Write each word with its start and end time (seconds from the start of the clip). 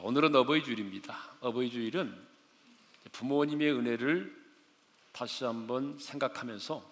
자, 0.00 0.06
오늘은 0.06 0.34
어버이 0.34 0.64
주일입니다. 0.64 1.14
어버이 1.40 1.70
주일은 1.70 2.16
부모님의 3.12 3.70
은혜를 3.70 4.34
다시 5.12 5.44
한번 5.44 5.98
생각하면서 5.98 6.90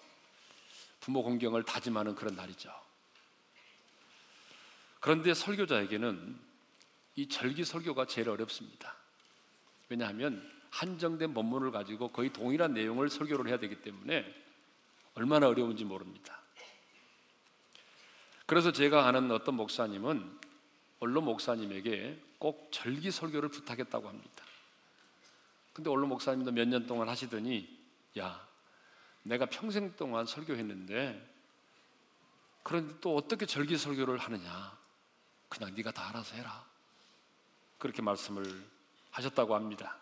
부모 0.99 1.23
공경을 1.23 1.63
다짐하는 1.63 2.13
그런 2.13 2.35
날이죠. 2.35 2.71
그런데 4.99 5.33
설교자에게는 5.33 6.37
이 7.15 7.27
절기 7.27 7.65
설교가 7.65 8.05
제일 8.05 8.29
어렵습니다. 8.29 8.95
왜냐하면 9.89 10.47
한정된 10.69 11.33
본문을 11.33 11.71
가지고 11.71 12.09
거의 12.09 12.31
동일한 12.31 12.75
내용을 12.75 13.09
설교를 13.09 13.47
해야 13.47 13.57
되기 13.57 13.81
때문에 13.81 14.23
얼마나 15.15 15.47
어려운지 15.47 15.83
모릅니다. 15.83 16.39
그래서 18.45 18.71
제가 18.71 19.07
아는 19.07 19.31
어떤 19.31 19.55
목사님은 19.55 20.39
원로 20.99 21.21
목사님에게 21.21 22.28
꼭 22.39 22.71
절기 22.71 23.11
설교를 23.11 23.49
부탁했다고 23.49 24.07
합니다. 24.07 24.43
근데 25.73 25.89
원로 25.89 26.07
목사님도 26.07 26.51
몇 26.51 26.67
년 26.67 26.87
동안 26.87 27.07
하시더니 27.09 27.77
야, 28.17 28.47
내가 29.23 29.45
평생 29.45 29.95
동안 29.95 30.25
설교했는데 30.25 31.35
그런데 32.63 32.95
또 33.01 33.15
어떻게 33.15 33.45
절기 33.45 33.77
설교를 33.77 34.17
하느냐? 34.17 34.77
그냥 35.47 35.73
네가 35.75 35.91
다 35.91 36.09
알아서 36.09 36.35
해라. 36.35 36.65
그렇게 37.77 38.01
말씀을 38.01 38.43
하셨다고 39.11 39.55
합니다. 39.55 39.97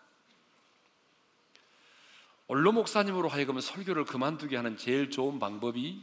원로 2.46 2.72
목사님으로 2.72 3.28
하여금 3.28 3.60
설교를 3.60 4.04
그만두게 4.04 4.56
하는 4.56 4.76
제일 4.76 5.10
좋은 5.10 5.38
방법이 5.38 6.02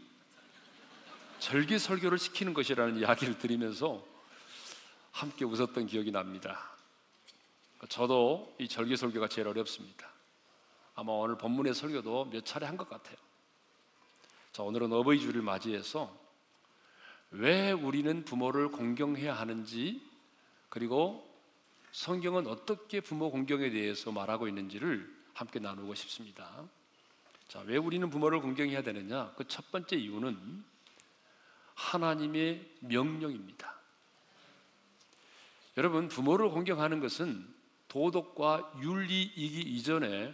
절기 1.40 1.80
설교를 1.80 2.18
시키는 2.18 2.54
것이라는 2.54 2.98
이야기를 2.98 3.38
드리면서 3.40 4.06
함께 5.16 5.46
웃었던 5.46 5.88
기억이 5.88 6.12
납니다. 6.12 6.72
저도 7.88 8.54
이 8.60 8.68
절기 8.68 8.98
설교가 8.98 9.30
제일 9.30 9.48
어렵습니다. 9.48 10.10
아마 10.94 11.14
오늘 11.14 11.38
본문의 11.38 11.74
설교도 11.74 12.26
몇 12.32 12.46
차례 12.46 12.66
한 12.66 12.76
것 12.76 12.90
같아요. 12.90 13.16
자, 14.52 14.64
오늘은 14.64 14.92
어버이 14.92 15.20
주를 15.22 15.42
맞이해서 15.42 16.14
왜 17.32 17.72
우리는 17.72 18.26
부모를 18.26 18.70
공경해야 18.70 19.34
하는지 19.34 20.02
그리고 20.68 21.26
성경은 21.94 22.48
어떻게 22.48 23.00
부모 23.00 23.32
공경에 23.32 23.70
대해서 23.70 24.12
말하고 24.12 24.50
있는지를 24.50 25.10
함께 25.34 25.60
나누고 25.60 25.96
싶습니다. 25.96 26.62
자, 27.48 27.62
왜 27.62 27.78
우리는 27.78 28.10
부모를 28.10 28.42
공경해야 28.42 28.84
되느냐? 28.84 29.32
그 29.38 29.46
첫 29.46 29.72
번째 29.72 29.96
이유는 29.96 30.66
하나님의 31.76 32.70
명령입니다. 32.82 33.76
여러분, 35.78 36.08
부모를 36.08 36.50
공경하는 36.50 37.00
것은 37.02 37.46
도덕과 37.90 38.74
윤리이기 38.82 39.62
이전에 39.62 40.34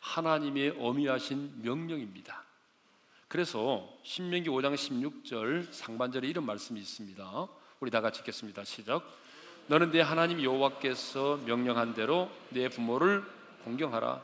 하나님의 0.00 0.76
어미하신 0.78 1.62
명령입니다. 1.62 2.42
그래서 3.28 3.88
신명기 4.02 4.48
5장 4.50 4.74
16절 4.74 5.72
상반절에 5.72 6.26
이런 6.26 6.44
말씀이 6.46 6.80
있습니다. 6.80 7.48
우리 7.78 7.90
다 7.92 8.00
같이 8.00 8.20
읽겠습니다. 8.20 8.64
시작. 8.64 9.04
너는 9.68 9.92
내 9.92 10.00
하나님 10.00 10.42
여호와께서 10.42 11.42
명령한 11.46 11.94
대로 11.94 12.28
내 12.48 12.68
부모를 12.68 13.22
공경하라. 13.62 14.20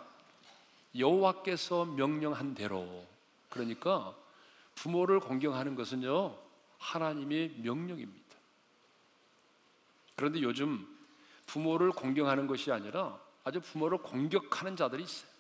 여호와께서 0.99 1.85
명령한 1.85 2.57
대로. 2.57 3.07
그러니까 3.49 4.13
부모를 4.75 5.21
공경하는 5.21 5.77
것은요 5.77 6.37
하나님의 6.79 7.55
명령입니다. 7.59 8.26
그런데 10.17 10.43
요즘 10.43 10.87
부모를 11.47 11.93
공경하는 11.93 12.47
것이 12.47 12.73
아니라 12.73 13.19
아주 13.45 13.61
부모를 13.61 13.99
공격하는 13.99 14.75
자들이 14.75 15.05
있어요. 15.05 15.31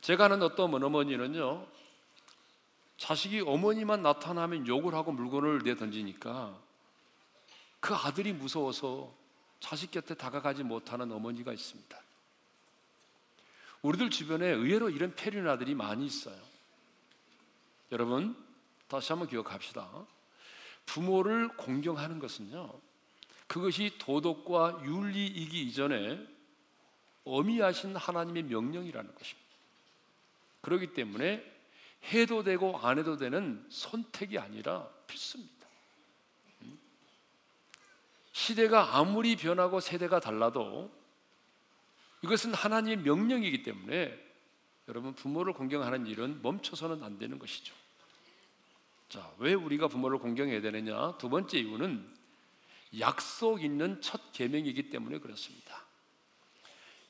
제가 0.00 0.26
아는 0.26 0.42
어떤 0.42 0.72
어머니는요, 0.82 1.66
자식이 2.96 3.40
어머니만 3.40 4.02
나타나면 4.02 4.66
욕을 4.66 4.94
하고 4.94 5.12
물건을 5.12 5.60
내던지니까 5.64 6.58
그 7.80 7.94
아들이 7.94 8.32
무서워서 8.32 9.12
자식 9.60 9.90
곁에 9.90 10.14
다가가지 10.14 10.62
못하는 10.62 11.10
어머니가 11.12 11.52
있습니다. 11.52 12.00
우리들 13.82 14.10
주변에 14.10 14.46
의외로 14.46 14.90
이런 14.90 15.14
폐륜 15.14 15.48
아들이 15.48 15.74
많이 15.74 16.06
있어요. 16.06 16.40
여러분, 17.92 18.36
다시 18.88 19.12
한번 19.12 19.28
기억합시다. 19.28 19.88
부모를 20.88 21.48
공경하는 21.48 22.18
것은요, 22.18 22.72
그것이 23.46 23.94
도덕과 23.98 24.80
윤리이기 24.84 25.62
이전에 25.64 26.18
어미하신 27.24 27.94
하나님의 27.94 28.44
명령이라는 28.44 29.14
것입니다. 29.14 29.48
그렇기 30.62 30.94
때문에 30.94 31.44
해도 32.12 32.42
되고 32.42 32.78
안 32.78 32.98
해도 32.98 33.18
되는 33.18 33.64
선택이 33.68 34.38
아니라 34.38 34.88
필수입니다. 35.06 35.66
음? 36.62 36.78
시대가 38.32 38.96
아무리 38.96 39.36
변하고 39.36 39.80
세대가 39.80 40.20
달라도 40.20 40.90
이것은 42.22 42.54
하나님의 42.54 42.98
명령이기 42.98 43.62
때문에 43.62 44.18
여러분 44.88 45.14
부모를 45.14 45.52
공경하는 45.52 46.06
일은 46.06 46.40
멈춰서는 46.40 47.02
안 47.02 47.18
되는 47.18 47.38
것이죠. 47.38 47.74
자, 49.08 49.32
왜 49.38 49.54
우리가 49.54 49.88
부모를 49.88 50.18
공경해야 50.18 50.60
되느냐? 50.60 51.16
두 51.16 51.30
번째 51.30 51.58
이유는 51.58 52.06
약속 53.00 53.62
있는 53.62 54.00
첫 54.02 54.32
계명이기 54.32 54.90
때문에 54.90 55.18
그렇습니다. 55.18 55.84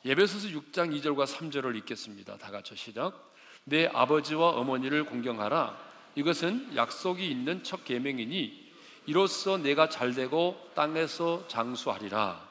예배소서 0.04 0.48
6장 0.48 0.96
2절과 0.96 1.26
3절을 1.26 1.76
읽겠습니다. 1.78 2.38
다 2.38 2.52
같이 2.52 2.76
시작. 2.76 3.34
내 3.64 3.86
아버지와 3.86 4.50
어머니를 4.50 5.04
공경하라. 5.04 5.76
이것은 6.14 6.76
약속이 6.76 7.28
있는 7.28 7.64
첫 7.64 7.84
계명이니 7.84 8.68
이로써 9.06 9.58
내가 9.58 9.88
잘되고 9.88 10.70
땅에서 10.74 11.48
장수하리라. 11.48 12.48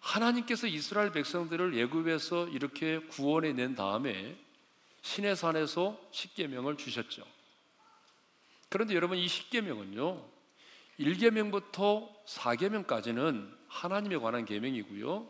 하나님께서 0.00 0.66
이스라엘 0.66 1.12
백성들을 1.12 1.74
예굽에서 1.74 2.48
이렇게 2.48 2.98
구원해 2.98 3.52
낸 3.52 3.74
다음에 3.74 4.36
신의 5.02 5.36
산에서 5.36 5.98
십계명을 6.10 6.76
주셨죠. 6.76 7.39
그런데 8.70 8.94
여러분 8.94 9.18
이 9.18 9.28
십계명은요. 9.28 10.24
1계명부터 10.98 12.08
4계명까지는 12.24 13.50
하나님에 13.68 14.16
관한 14.16 14.44
계명이고요. 14.44 15.28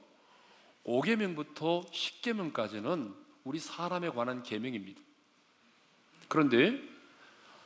5계명부터 0.84 1.90
10계명까지는 1.90 3.14
우리 3.44 3.58
사람에 3.58 4.10
관한 4.10 4.42
계명입니다. 4.42 5.00
그런데 6.28 6.80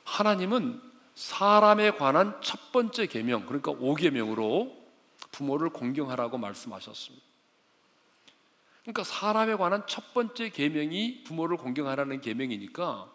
하나님은 0.05 0.81
사람에 1.15 1.93
관한 1.93 2.41
첫 2.41 2.73
번째 2.73 3.07
계명, 3.07 3.47
그러니까 3.47 3.73
5계명으로 3.73 4.75
부모를 5.31 5.71
공경하라고 5.71 6.39
말씀하셨습니다. 6.39 7.25
그러니까 8.83 9.05
사람에 9.05 9.55
관한 9.57 9.83
첫 9.87 10.13
번째 10.13 10.51
계명이 10.51 11.25
부모를 11.25 11.57
공경하라는 11.57 12.21
계명이니까 12.21 13.14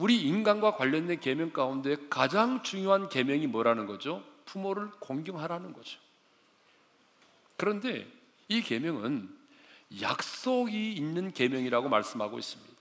우리 0.00 0.22
인간과 0.22 0.76
관련된 0.76 1.20
계명 1.20 1.50
가운데 1.50 1.94
가장 2.08 2.62
중요한 2.62 3.10
계명이 3.10 3.46
뭐라는 3.48 3.84
거죠? 3.84 4.24
부모를 4.46 4.90
공경하라는 4.92 5.74
거죠. 5.74 6.00
그런데 7.58 8.10
이 8.48 8.62
계명은 8.62 9.28
약속이 10.00 10.94
있는 10.94 11.34
계명이라고 11.34 11.90
말씀하고 11.90 12.38
있습니다. 12.38 12.72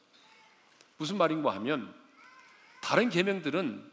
무슨 0.95 1.17
말인가 1.17 1.53
하면 1.55 1.93
다른 2.79 3.09
계명들은 3.09 3.83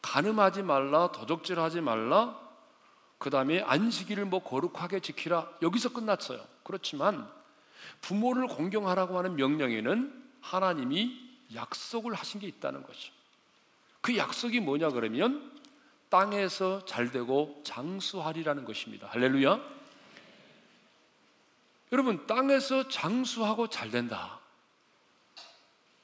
간음하지 0.00 0.62
말라, 0.62 1.10
도적질하지 1.10 1.80
말라, 1.80 2.38
그 3.18 3.28
다음에 3.28 3.60
안식일을 3.60 4.24
뭐 4.26 4.44
거룩하게 4.44 5.00
지키라 5.00 5.50
여기서 5.62 5.88
끝났어요. 5.88 6.46
그렇지만 6.62 7.28
부모를 8.02 8.46
공경하라고 8.46 9.18
하는 9.18 9.34
명령에는 9.34 10.26
하나님이 10.42 11.27
약속을 11.54 12.14
하신 12.14 12.40
게 12.40 12.46
있다는 12.46 12.82
거죠. 12.82 13.12
그 14.00 14.16
약속이 14.16 14.60
뭐냐 14.60 14.90
그러면 14.90 15.52
땅에서 16.08 16.84
잘 16.84 17.10
되고 17.10 17.60
장수하리라는 17.64 18.64
것입니다. 18.64 19.08
할렐루야. 19.08 19.60
여러분, 21.92 22.26
땅에서 22.26 22.88
장수하고 22.88 23.68
잘 23.68 23.90
된다. 23.90 24.40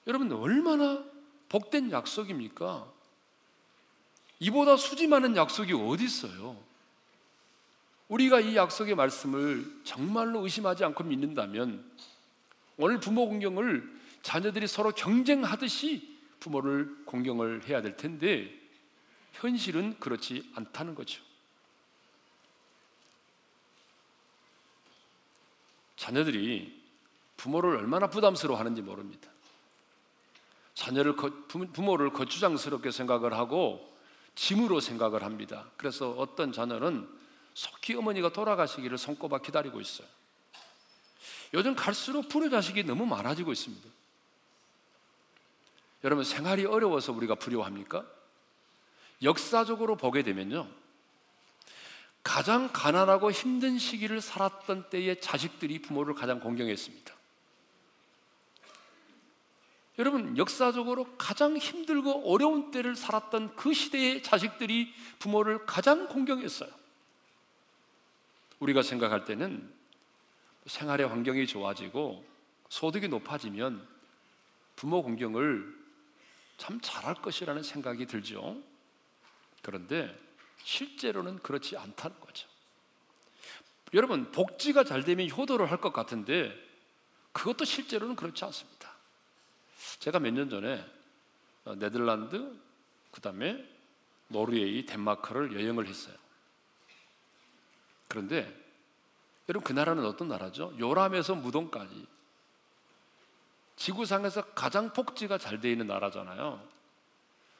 여러분, 0.06 0.32
얼마나 0.32 1.02
복된 1.48 1.90
약속입니까? 1.90 2.86
이보다 4.40 4.76
수지 4.76 5.06
많은 5.06 5.36
약속이 5.36 5.72
어디 5.72 6.04
있어요? 6.04 6.56
우리가 8.08 8.40
이 8.40 8.56
약속의 8.56 8.94
말씀을 8.94 9.80
정말로 9.84 10.42
의심하지 10.42 10.84
않고 10.84 11.04
믿는다면 11.04 11.90
오늘 12.76 13.00
부모 13.00 13.28
공경을 13.28 14.03
자녀들이 14.24 14.66
서로 14.66 14.90
경쟁하듯이 14.90 16.18
부모를 16.40 17.04
공경을 17.04 17.68
해야 17.68 17.82
될 17.82 17.94
텐데 17.96 18.50
현실은 19.34 19.98
그렇지 20.00 20.50
않다는 20.54 20.94
거죠. 20.94 21.22
자녀들이 25.96 26.82
부모를 27.36 27.76
얼마나 27.76 28.08
부담스러워 28.08 28.58
하는지 28.58 28.80
모릅니다. 28.80 29.30
자녀를 30.72 31.16
거, 31.16 31.30
부모를 31.48 32.10
거추장스럽게 32.10 32.90
생각을 32.92 33.34
하고 33.34 33.94
짐으로 34.36 34.80
생각을 34.80 35.22
합니다. 35.22 35.70
그래서 35.76 36.12
어떤 36.12 36.50
자녀는 36.50 37.06
속히 37.52 37.94
어머니가 37.94 38.32
돌아가시기를 38.32 38.96
손꼽아 38.96 39.40
기다리고 39.40 39.82
있어요. 39.82 40.08
요즘 41.52 41.74
갈수록 41.74 42.30
불효 42.30 42.48
자식이 42.48 42.84
너무 42.84 43.04
많아지고 43.04 43.52
있습니다. 43.52 44.03
여러분 46.04 46.22
생활이 46.22 46.66
어려워서 46.66 47.12
우리가 47.12 47.34
불효합니까? 47.34 48.04
역사적으로 49.22 49.96
보게 49.96 50.22
되면요. 50.22 50.68
가장 52.22 52.70
가난하고 52.72 53.30
힘든 53.30 53.78
시기를 53.78 54.20
살았던 54.20 54.90
때의 54.90 55.20
자식들이 55.20 55.80
부모를 55.80 56.14
가장 56.14 56.40
공경했습니다. 56.40 57.14
여러분, 59.98 60.36
역사적으로 60.36 61.06
가장 61.16 61.56
힘들고 61.56 62.30
어려운 62.32 62.70
때를 62.70 62.96
살았던 62.96 63.54
그 63.54 63.72
시대의 63.72 64.22
자식들이 64.22 64.92
부모를 65.20 65.64
가장 65.66 66.08
공경했어요. 66.08 66.70
우리가 68.58 68.82
생각할 68.82 69.24
때는 69.24 69.72
생활의 70.66 71.06
환경이 71.06 71.46
좋아지고 71.46 72.24
소득이 72.68 73.08
높아지면 73.08 73.86
부모 74.74 75.02
공경을 75.02 75.83
참 76.56 76.80
잘할 76.80 77.14
것이라는 77.16 77.62
생각이 77.62 78.06
들죠. 78.06 78.62
그런데 79.62 80.16
실제로는 80.62 81.38
그렇지 81.40 81.76
않다는 81.76 82.18
거죠. 82.20 82.48
여러분, 83.92 84.30
복지가 84.32 84.84
잘 84.84 85.04
되면 85.04 85.28
효도를 85.30 85.70
할 85.70 85.78
것 85.78 85.92
같은데 85.92 86.52
그것도 87.32 87.64
실제로는 87.64 88.16
그렇지 88.16 88.44
않습니다. 88.44 88.92
제가 90.00 90.18
몇 90.20 90.32
년 90.32 90.48
전에 90.48 90.84
어, 91.64 91.74
네덜란드, 91.76 92.58
그 93.10 93.20
다음에 93.20 93.64
노르웨이, 94.28 94.84
덴마크를 94.86 95.54
여행을 95.54 95.86
했어요. 95.86 96.14
그런데 98.08 98.52
여러분 99.48 99.64
그 99.64 99.72
나라는 99.72 100.04
어떤 100.04 100.28
나라죠? 100.28 100.74
요람에서 100.78 101.34
무덤까지 101.34 102.06
지구상에서 103.76 104.42
가장 104.54 104.92
복지가 104.92 105.38
잘 105.38 105.60
되어 105.60 105.72
있는 105.72 105.86
나라잖아요. 105.86 106.66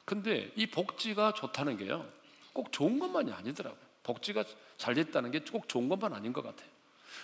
근데 0.05 0.51
이 0.55 0.67
복지가 0.67 1.33
좋다는 1.33 1.77
게요. 1.77 2.09
꼭 2.53 2.71
좋은 2.71 2.99
것만이 2.99 3.31
아니더라고요. 3.33 3.79
복지가 4.03 4.43
잘 4.77 4.93
됐다는 4.93 5.31
게 5.31 5.39
꼭 5.51 5.67
좋은 5.67 5.89
것만 5.89 6.13
아닌 6.13 6.31
것 6.31 6.43
같아요. 6.43 6.69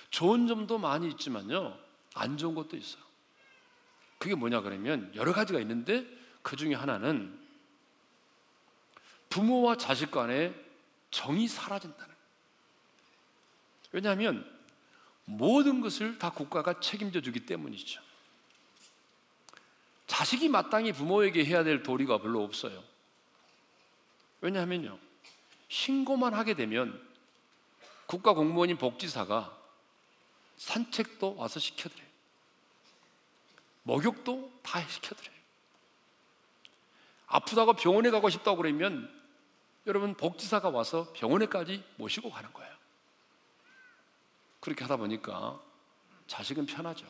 좋은 0.09 0.47
점도 0.47 0.77
많이 0.77 1.07
있지만요. 1.09 1.77
안 2.13 2.37
좋은 2.37 2.55
것도 2.55 2.75
있어요. 2.75 3.01
그게 4.17 4.35
뭐냐 4.35 4.61
그러면 4.61 5.11
여러 5.15 5.33
가지가 5.33 5.59
있는데 5.61 6.05
그 6.41 6.55
중에 6.55 6.73
하나는 6.73 7.39
부모와 9.29 9.77
자식 9.77 10.11
간의 10.11 10.53
정이 11.11 11.47
사라진다는 11.47 12.13
왜냐하면 13.91 14.49
모든 15.25 15.81
것을 15.81 16.17
다 16.17 16.31
국가가 16.31 16.79
책임져 16.79 17.21
주기 17.21 17.45
때문이죠. 17.45 18.01
자식이 20.11 20.49
마땅히 20.49 20.91
부모에게 20.91 21.45
해야 21.45 21.63
될 21.63 21.83
도리가 21.83 22.17
별로 22.17 22.43
없어요. 22.43 22.83
왜냐하면요. 24.41 24.99
신고만 25.69 26.33
하게 26.33 26.53
되면 26.53 27.01
국가 28.07 28.33
공무원인 28.33 28.77
복지사가 28.77 29.57
산책도 30.57 31.37
와서 31.37 31.61
시켜드려요. 31.61 32.09
목욕도 33.83 34.51
다 34.61 34.85
시켜드려요. 34.85 35.37
아프다고 37.27 37.71
병원에 37.71 38.09
가고 38.09 38.29
싶다고 38.29 38.57
그러면 38.57 39.09
여러분 39.87 40.13
복지사가 40.15 40.71
와서 40.71 41.09
병원에까지 41.13 41.85
모시고 41.95 42.31
가는 42.31 42.51
거예요. 42.51 42.75
그렇게 44.59 44.83
하다 44.83 44.97
보니까 44.97 45.57
자식은 46.27 46.65
편하죠. 46.65 47.07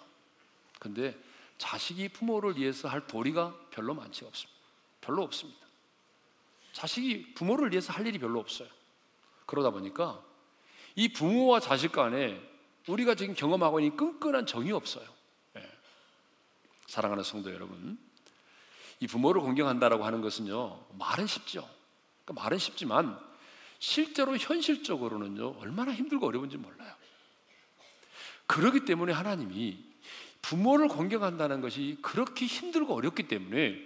근데 0.80 1.20
자식이 1.62 2.10
부모를 2.10 2.58
위해서 2.58 2.88
할 2.88 3.06
도리가 3.06 3.56
별로 3.70 3.94
많지 3.94 4.26
없습니다. 4.26 4.60
별로 5.00 5.22
없습니다. 5.22 5.60
자식이 6.74 7.36
부모를 7.36 7.70
위해서 7.70 7.94
할 7.94 8.08
일이 8.08 8.18
별로 8.18 8.40
없어요. 8.40 8.68
그러다 9.46 9.70
보니까 9.70 10.24
이 10.96 11.14
부모와 11.14 11.60
자식 11.60 11.92
간에 11.92 12.42
우리가 12.88 13.14
지금 13.14 13.36
경험하고 13.36 13.80
있는 13.80 13.96
끈끈한 13.96 14.48
정이 14.48 14.72
없어요. 14.72 15.08
사랑하는 16.88 17.24
성도 17.24 17.54
여러분, 17.54 18.00
이 19.00 19.06
부모를 19.06 19.40
공경한다라고 19.42 20.04
하는 20.04 20.22
것은요, 20.22 20.84
말은 20.98 21.28
쉽죠. 21.28 21.70
그러니까 22.26 22.44
말은 22.44 22.58
쉽지만 22.58 23.20
실제로 23.78 24.36
현실적으로는요, 24.36 25.60
얼마나 25.60 25.94
힘들고 25.94 26.26
어려운지 26.26 26.58
몰라요. 26.58 26.92
그렇기 28.48 28.86
때문에 28.86 29.14
하나님이 29.14 29.91
부모를 30.52 30.90
공경한다는 30.90 31.62
것이 31.62 31.98
그렇게 32.02 32.46
힘들고 32.46 32.94
어렵기 32.94 33.30
때문에 33.30 33.82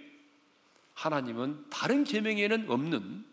하나님은 0.94 1.66
다른 1.70 2.02
계명에는 2.02 2.68
없는 2.68 3.24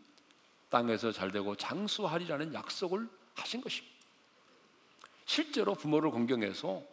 땅에서 0.69 1.11
잘되고 1.11 1.55
장수하리라는 1.55 2.53
약속을 2.53 3.09
하신 3.33 3.61
것입니다. 3.61 3.95
실제로 5.25 5.73
부모를 5.73 6.11
공경해서 6.11 6.83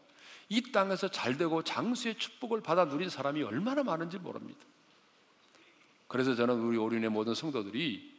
이 0.49 0.73
땅에서 0.73 1.09
잘 1.09 1.37
되고 1.37 1.63
장수의 1.63 2.17
축복을 2.17 2.63
받아 2.63 2.87
누린 2.87 3.11
사람이 3.11 3.43
얼마나 3.43 3.83
많은지 3.83 4.17
모릅니다. 4.19 4.61
그래서 6.09 6.35
저는 6.35 6.55
우리 6.59 6.79
오륜의 6.79 7.11
모든 7.11 7.35
성도들이 7.35 8.19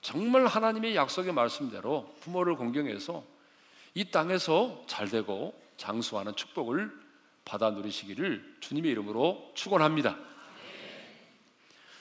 정말 0.00 0.46
하나님의 0.46 0.96
약속의 0.96 1.32
말씀대로 1.32 2.16
부모를 2.18 2.56
공경해서 2.56 3.24
이 3.94 4.10
땅에서 4.10 4.82
잘 4.88 5.08
되고 5.08 5.54
장수하는 5.76 6.34
축복을 6.34 7.03
받아 7.44 7.70
누리시기를 7.70 8.56
주님의 8.60 8.90
이름으로 8.92 9.52
축원합니다. 9.54 10.18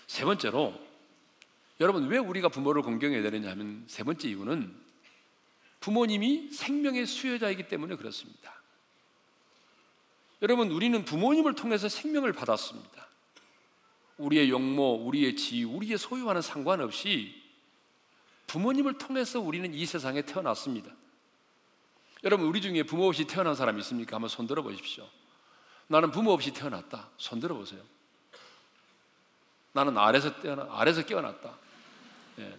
세 0.07 0.25
번째로 0.25 0.73
여러분 1.79 2.07
왜 2.07 2.17
우리가 2.17 2.49
부모를 2.49 2.81
공경해야 2.81 3.21
되느냐 3.23 3.55
세 3.87 4.03
번째 4.03 4.29
이유는 4.29 4.83
부모님이 5.79 6.49
생명의 6.51 7.05
수혜자이기 7.05 7.67
때문에 7.67 7.97
그렇습니다. 7.97 8.53
여러분, 10.41 10.71
우리는 10.71 11.05
부모님을 11.05 11.55
통해서 11.55 11.87
생명을 11.87 12.33
받았습니다. 12.33 13.07
우리의 14.17 14.49
용모, 14.49 15.05
우리의 15.05 15.37
지, 15.37 15.63
우리의 15.63 15.97
소유와는 15.97 16.41
상관없이 16.41 17.33
부모님을 18.47 18.97
통해서 18.97 19.39
우리는 19.39 19.73
이 19.73 19.85
세상에 19.85 20.21
태어났습니다. 20.21 20.89
여러분, 22.25 22.47
우리 22.47 22.61
중에 22.61 22.83
부모 22.83 23.07
없이 23.07 23.25
태어난 23.25 23.55
사람 23.55 23.79
있습니까? 23.79 24.15
한번 24.15 24.27
손 24.27 24.47
들어 24.47 24.61
보십시오. 24.61 25.07
나는 25.87 26.11
부모 26.11 26.31
없이 26.31 26.51
태어났다. 26.53 27.09
손 27.17 27.39
들어 27.39 27.55
보세요. 27.55 27.81
나는 29.73 29.97
아래서 29.97 30.39
태어나, 30.41 30.67
아래서 30.71 31.05
깨어났다. 31.05 31.55
예. 32.39 32.57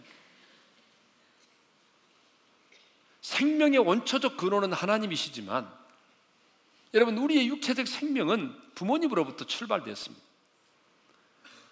생명의 3.20 3.78
원초적 3.78 4.36
근원은 4.36 4.72
하나님이시지만 4.72 5.72
여러분, 6.92 7.18
우리의 7.18 7.48
육체적 7.48 7.88
생명은 7.88 8.54
부모님으로부터 8.74 9.44
출발됐습니다. 9.46 10.24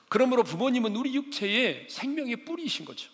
그러므로 0.09 0.43
부모님은 0.43 0.97
우리 0.97 1.15
육체의 1.15 1.89
생명의 1.89 2.45
뿌리이신 2.45 2.85
거죠. 2.85 3.11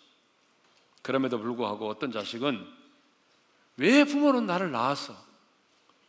그럼에도 1.01 1.39
불구하고 1.39 1.87
어떤 1.87 2.11
자식은 2.11 2.67
왜 3.77 4.03
부모는 4.03 4.45
나를 4.47 4.71
낳아서 4.71 5.15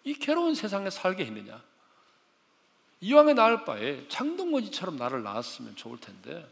이 0.03 0.15
괴로운 0.15 0.55
세상에 0.55 0.91
살게 0.91 1.25
했느냐? 1.27 1.63
이왕에 3.00 3.35
낳을 3.35 3.64
바에 3.64 4.07
장동건이처럼 4.09 4.97
나를 4.97 5.23
낳았으면 5.23 5.76
좋을 5.76 5.99
텐데 5.99 6.47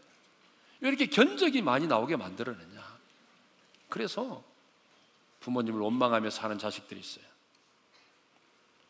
왜 0.81 0.88
이렇게 0.88 1.07
견적이 1.07 1.62
많이 1.62 1.87
나오게 1.87 2.17
만들어내냐? 2.17 2.99
그래서 3.88 4.43
부모님을 5.40 5.81
원망하며 5.81 6.31
사는 6.31 6.59
자식들이 6.59 7.00
있어요. 7.00 7.25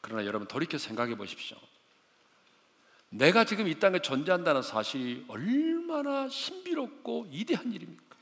그러나 0.01 0.25
여러분 0.25 0.47
돌이켜 0.47 0.79
생각해 0.79 1.17
보십시오. 1.17 1.57
내가 3.11 3.45
지금 3.45 3.69
이 3.69 3.79
땅에 3.79 4.01
존재한다는 4.01 4.63
사실이 4.63 5.25
얼마나 5.29 6.29
신비롭고 6.29 7.29
이대한 7.31 7.73
일입니까? 7.73 8.17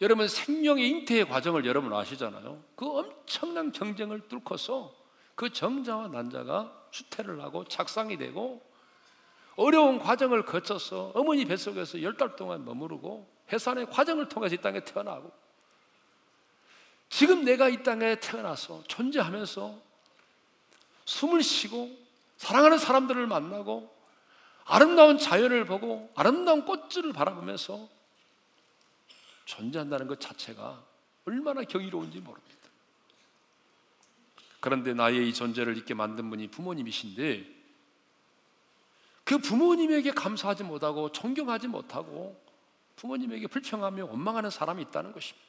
여러분 0.00 0.26
생명의 0.26 0.88
잉태의 0.88 1.28
과정을 1.28 1.64
여러분 1.64 1.92
아시잖아요. 1.92 2.62
그 2.74 2.86
엄청난 2.86 3.70
경쟁을 3.70 4.28
뚫고서 4.28 4.92
그 5.34 5.52
정자와 5.52 6.08
난자가 6.08 6.81
수태를 6.92 7.42
하고 7.42 7.64
착상이 7.64 8.16
되고 8.16 8.62
어려운 9.56 9.98
과정을 9.98 10.44
거쳐서 10.44 11.12
어머니 11.14 11.44
뱃속에서 11.44 12.00
열 12.02 12.16
달 12.16 12.36
동안 12.36 12.64
머무르고 12.64 13.28
해산의 13.52 13.90
과정을 13.90 14.28
통해서 14.28 14.54
이 14.54 14.58
땅에 14.58 14.84
태어나고 14.84 15.32
지금 17.08 17.44
내가 17.44 17.68
이 17.68 17.82
땅에 17.82 18.20
태어나서 18.20 18.84
존재하면서 18.84 19.78
숨을 21.04 21.42
쉬고 21.42 21.90
사랑하는 22.36 22.78
사람들을 22.78 23.26
만나고 23.26 23.92
아름다운 24.64 25.18
자연을 25.18 25.66
보고 25.66 26.10
아름다운 26.14 26.64
꽃들을 26.64 27.12
바라보면서 27.12 27.88
존재한다는 29.44 30.06
것 30.06 30.20
자체가 30.20 30.82
얼마나 31.26 31.62
경이로운지 31.62 32.20
모릅니다. 32.20 32.51
그런데 34.62 34.94
나의 34.94 35.28
이 35.28 35.34
존재를 35.34 35.76
있게 35.78 35.92
만든 35.92 36.30
분이 36.30 36.46
부모님이신데 36.46 37.44
그 39.24 39.38
부모님에게 39.38 40.12
감사하지 40.12 40.62
못하고 40.62 41.10
존경하지 41.10 41.66
못하고 41.66 42.40
부모님에게 42.94 43.48
불평하며 43.48 44.06
원망하는 44.06 44.50
사람이 44.50 44.80
있다는 44.82 45.12
것입니다. 45.12 45.44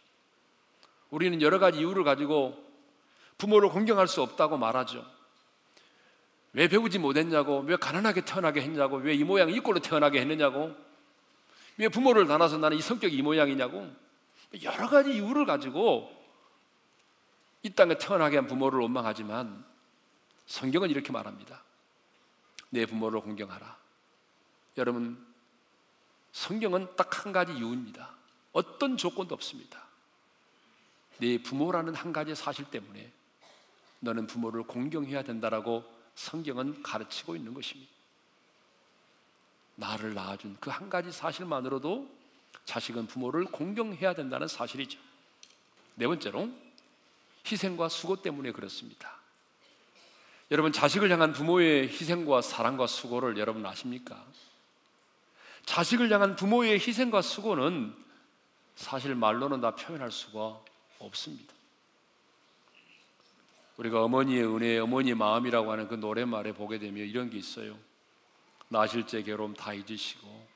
우리는 1.11 1.39
여러 1.43 1.59
가지 1.59 1.77
이유를 1.77 2.03
가지고 2.03 2.57
부모를 3.37 3.69
공경할 3.69 4.07
수 4.07 4.23
없다고 4.23 4.57
말하죠. 4.57 5.05
왜 6.53 6.67
배우지 6.67 6.97
못했냐고, 6.97 7.59
왜 7.59 7.75
가난하게 7.75 8.25
태어나게 8.25 8.61
했냐고, 8.61 8.97
왜 8.97 9.13
이 9.13 9.23
모양 9.23 9.51
이 9.51 9.59
꼴로 9.59 9.79
태어나게 9.79 10.21
했느냐고, 10.21 10.75
왜 11.77 11.87
부모를 11.87 12.25
닮아서 12.25 12.57
나는 12.57 12.77
이 12.77 12.81
성격이 12.81 13.15
이 13.15 13.21
모양이냐고, 13.21 13.87
여러 14.63 14.89
가지 14.89 15.13
이유를 15.13 15.45
가지고 15.45 16.22
이 17.63 17.69
땅에 17.69 17.97
태어나게 17.97 18.37
한 18.37 18.47
부모를 18.47 18.79
원망하지만 18.79 19.65
성경은 20.45 20.89
이렇게 20.89 21.11
말합니다. 21.11 21.63
내 22.69 22.85
부모를 22.85 23.21
공경하라. 23.21 23.77
여러분, 24.77 25.25
성경은 26.33 26.95
딱 26.95 27.23
한 27.25 27.31
가지 27.31 27.53
이유입니다. 27.53 28.09
어떤 28.51 28.97
조건도 28.97 29.33
없습니다. 29.35 29.81
내 31.19 31.41
부모라는 31.41 31.95
한 31.95 32.11
가지 32.11 32.35
사실 32.35 32.65
때문에 32.65 33.11
너는 34.01 34.27
부모를 34.27 34.63
공경해야 34.63 35.23
된다라고 35.23 35.85
성경은 36.15 36.83
가르치고 36.83 37.35
있는 37.35 37.53
것입니다. 37.53 37.91
나를 39.75 40.13
낳아준 40.13 40.57
그 40.59 40.69
한 40.69 40.89
가지 40.89 41.11
사실만으로도 41.11 42.09
자식은 42.65 43.07
부모를 43.07 43.45
공경해야 43.45 44.13
된다는 44.13 44.47
사실이죠. 44.47 44.99
네 45.95 46.07
번째로 46.07 46.49
희생과 47.45 47.89
수고 47.89 48.21
때문에 48.21 48.51
그렇습니다. 48.51 49.17
여러분 50.51 50.71
자식을 50.71 51.11
향한 51.11 51.33
부모의 51.33 51.87
희생과 51.87 52.41
사랑과 52.41 52.87
수고를 52.87 53.37
여러분 53.37 53.65
아십니까? 53.65 54.23
자식을 55.65 56.11
향한 56.11 56.35
부모의 56.35 56.73
희생과 56.73 57.21
수고는 57.21 57.95
사실 58.75 59.15
말로는 59.15 59.61
다 59.61 59.71
표현할 59.75 60.11
수가 60.11 60.59
없습니다. 60.99 61.53
우리가 63.77 64.03
어머니의 64.03 64.45
은혜, 64.45 64.77
어머니의 64.77 65.15
마음이라고 65.15 65.71
하는 65.71 65.87
그 65.87 65.95
노래말에 65.95 66.53
보게 66.53 66.77
되면 66.77 67.07
이런 67.07 67.29
게 67.29 67.37
있어요. 67.37 67.77
나실제 68.69 69.23
괴로움 69.23 69.53
다 69.53 69.73
잊으시고 69.73 70.47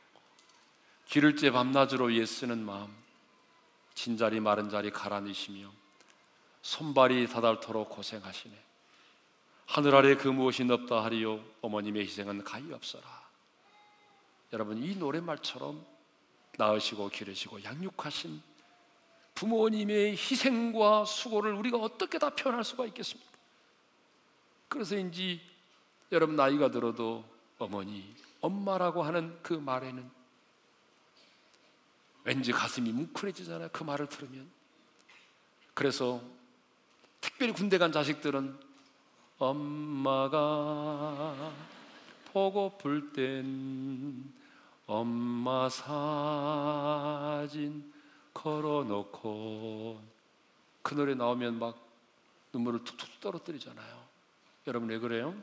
기를째 1.05 1.51
밤낮으로 1.51 2.13
예 2.13 2.25
쓰는 2.25 2.63
마음 2.63 2.93
진자리 3.93 4.39
마른 4.39 4.69
자리 4.69 4.91
가라니시며 4.91 5.71
손발이 6.67 7.29
다닳도록 7.29 7.89
고생하시네 7.89 8.53
하늘 9.67 9.95
아래 9.95 10.17
그 10.17 10.27
무엇이 10.27 10.69
없다 10.69 11.01
하리요 11.01 11.41
어머님의 11.61 12.03
희생은 12.03 12.43
가히 12.43 12.73
없어라 12.73 13.07
여러분 14.51 14.83
이 14.83 14.93
노래말처럼 14.93 15.85
낳으시고 16.57 17.07
기르시고 17.07 17.63
양육하신 17.63 18.41
부모님의 19.33 20.11
희생과 20.11 21.05
수고를 21.05 21.53
우리가 21.53 21.77
어떻게 21.77 22.19
다 22.19 22.31
표현할 22.31 22.65
수가 22.65 22.85
있겠습니까? 22.87 23.31
그래서인지 24.67 25.39
여러분 26.11 26.35
나이가 26.35 26.69
들어도 26.69 27.23
어머니, 27.59 28.13
엄마라고 28.41 29.03
하는 29.03 29.37
그 29.41 29.53
말에는 29.53 30.09
왠지 32.25 32.51
가슴이 32.51 32.91
뭉클해지잖아요. 32.91 33.69
그 33.71 33.83
말을 33.83 34.09
들으면. 34.09 34.49
그래서 35.73 36.21
특별히 37.27 37.51
군대 37.51 37.77
간 37.77 37.91
자식들은 37.91 38.57
엄마가 39.37 40.35
보고플 42.31 43.11
땐 43.11 44.33
엄마 44.87 45.67
사진 45.67 46.73
걸어놓고 48.33 50.01
그 50.81 50.95
노래 50.95 51.13
나오면 51.15 51.59
막 51.59 51.85
눈물을 52.53 52.85
툭툭 52.85 53.19
떨어뜨리잖아요. 53.19 54.07
여러분 54.67 54.87
왜 54.89 54.97
그래요? 54.97 55.35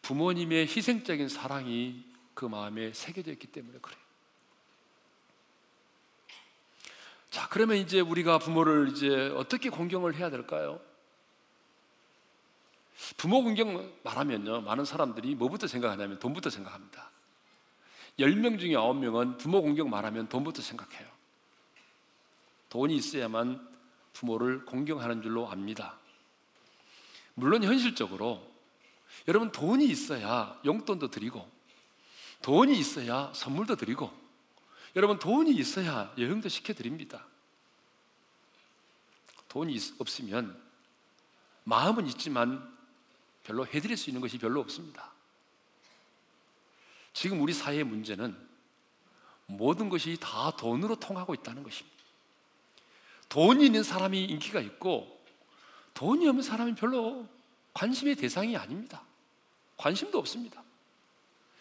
부모님의 0.00 0.66
희생적인 0.66 1.28
사랑이 1.28 2.02
그 2.32 2.46
마음에 2.46 2.94
새겨져 2.94 3.32
있기 3.32 3.48
때문에 3.48 3.78
그래요. 3.80 4.01
자, 7.32 7.48
그러면 7.48 7.78
이제 7.78 7.98
우리가 7.98 8.38
부모를 8.38 8.90
이제 8.90 9.32
어떻게 9.34 9.70
공경을 9.70 10.16
해야 10.16 10.28
될까요? 10.28 10.78
부모 13.16 13.42
공경 13.42 13.90
말하면요. 14.02 14.60
많은 14.60 14.84
사람들이 14.84 15.34
뭐부터 15.36 15.66
생각하냐면 15.66 16.18
돈부터 16.18 16.50
생각합니다. 16.50 17.10
10명 18.18 18.60
중에 18.60 18.72
9명은 18.72 19.38
부모 19.38 19.62
공경 19.62 19.88
말하면 19.88 20.28
돈부터 20.28 20.60
생각해요. 20.60 21.08
돈이 22.68 22.96
있어야만 22.96 23.66
부모를 24.12 24.66
공경하는 24.66 25.22
줄로 25.22 25.50
압니다. 25.50 25.96
물론 27.32 27.64
현실적으로 27.64 28.46
여러분 29.26 29.50
돈이 29.50 29.86
있어야 29.86 30.60
용돈도 30.66 31.08
드리고 31.08 31.50
돈이 32.42 32.78
있어야 32.78 33.32
선물도 33.34 33.76
드리고 33.76 34.21
여러분 34.94 35.18
돈이 35.18 35.52
있어야 35.52 36.12
여행도 36.18 36.48
시켜드립니다. 36.48 37.24
돈이 39.48 39.76
없으면 39.98 40.60
마음은 41.64 42.06
있지만 42.08 42.70
별로 43.44 43.66
해드릴 43.66 43.96
수 43.96 44.10
있는 44.10 44.20
것이 44.20 44.38
별로 44.38 44.60
없습니다. 44.60 45.10
지금 47.12 47.40
우리 47.42 47.52
사회의 47.52 47.84
문제는 47.84 48.36
모든 49.46 49.88
것이 49.88 50.16
다 50.20 50.50
돈으로 50.56 50.96
통하고 50.96 51.34
있다는 51.34 51.62
것입니다. 51.62 51.92
돈이 53.28 53.66
있는 53.66 53.82
사람이 53.82 54.24
인기가 54.24 54.60
있고 54.60 55.22
돈이 55.94 56.26
없는 56.28 56.42
사람이 56.42 56.74
별로 56.74 57.26
관심의 57.74 58.16
대상이 58.16 58.56
아닙니다. 58.56 59.02
관심도 59.76 60.18
없습니다. 60.18 60.62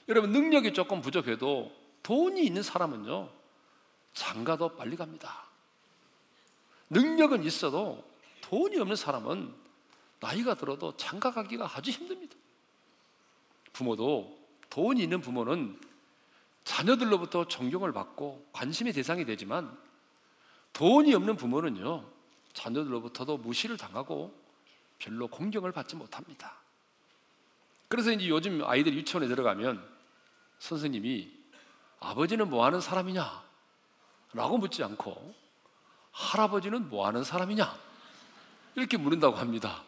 여러분 0.07 0.31
능력이 0.31 0.73
조금 0.73 1.01
부족해도 1.01 1.80
돈이 2.03 2.43
있는 2.43 2.63
사람은요, 2.63 3.29
장가도 4.13 4.75
빨리 4.75 4.95
갑니다. 4.95 5.45
능력은 6.89 7.43
있어도 7.43 8.03
돈이 8.41 8.77
없는 8.79 8.95
사람은 8.95 9.53
나이가 10.19 10.55
들어도 10.55 10.95
장가 10.97 11.31
가기가 11.31 11.69
아주 11.73 11.91
힘듭니다. 11.91 12.35
부모도 13.73 14.37
돈이 14.69 15.01
있는 15.01 15.21
부모는 15.21 15.79
자녀들로부터 16.63 17.47
존경을 17.47 17.91
받고 17.91 18.47
관심의 18.51 18.93
대상이 18.93 19.25
되지만 19.25 19.75
돈이 20.73 21.13
없는 21.13 21.35
부모는요, 21.37 22.05
자녀들로부터도 22.53 23.37
무시를 23.37 23.77
당하고 23.77 24.33
별로 24.99 25.27
공경을 25.27 25.71
받지 25.71 25.95
못합니다. 25.95 26.55
그래서 27.87 28.11
이제 28.11 28.29
요즘 28.29 28.63
아이들 28.63 28.93
유치원에 28.93 29.27
들어가면 29.27 29.85
선생님이 30.59 31.40
아버지는 32.01 32.49
뭐 32.49 32.65
하는 32.65 32.81
사람이냐? 32.81 33.43
라고 34.33 34.57
묻지 34.57 34.83
않고 34.83 35.33
할아버지는 36.11 36.89
뭐 36.89 37.07
하는 37.07 37.23
사람이냐? 37.23 37.77
이렇게 38.75 38.97
물은다고 38.97 39.37
합니다. 39.37 39.83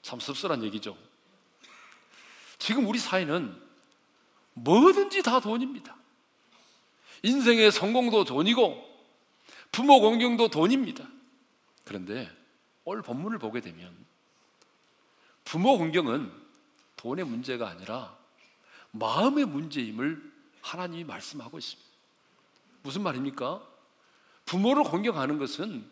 참 0.00 0.18
씁쓸한 0.20 0.62
얘기죠. 0.64 0.96
지금 2.58 2.86
우리 2.86 2.98
사회는 2.98 3.60
뭐든지 4.54 5.22
다 5.22 5.40
돈입니다. 5.40 5.96
인생의 7.22 7.72
성공도 7.72 8.24
돈이고 8.24 8.88
부모 9.72 10.00
공경도 10.00 10.48
돈입니다. 10.48 11.06
그런데 11.84 12.30
오늘 12.84 13.02
본문을 13.02 13.38
보게 13.38 13.60
되면 13.60 13.94
부모 15.44 15.78
공경은 15.78 16.32
돈의 16.96 17.24
문제가 17.24 17.68
아니라 17.68 18.16
마음의 18.92 19.46
문제임을 19.46 20.30
하나님이 20.62 21.04
말씀하고 21.04 21.58
있습니다. 21.58 21.90
무슨 22.82 23.02
말입니까? 23.02 23.66
부모를 24.46 24.84
공경하는 24.84 25.38
것은 25.38 25.88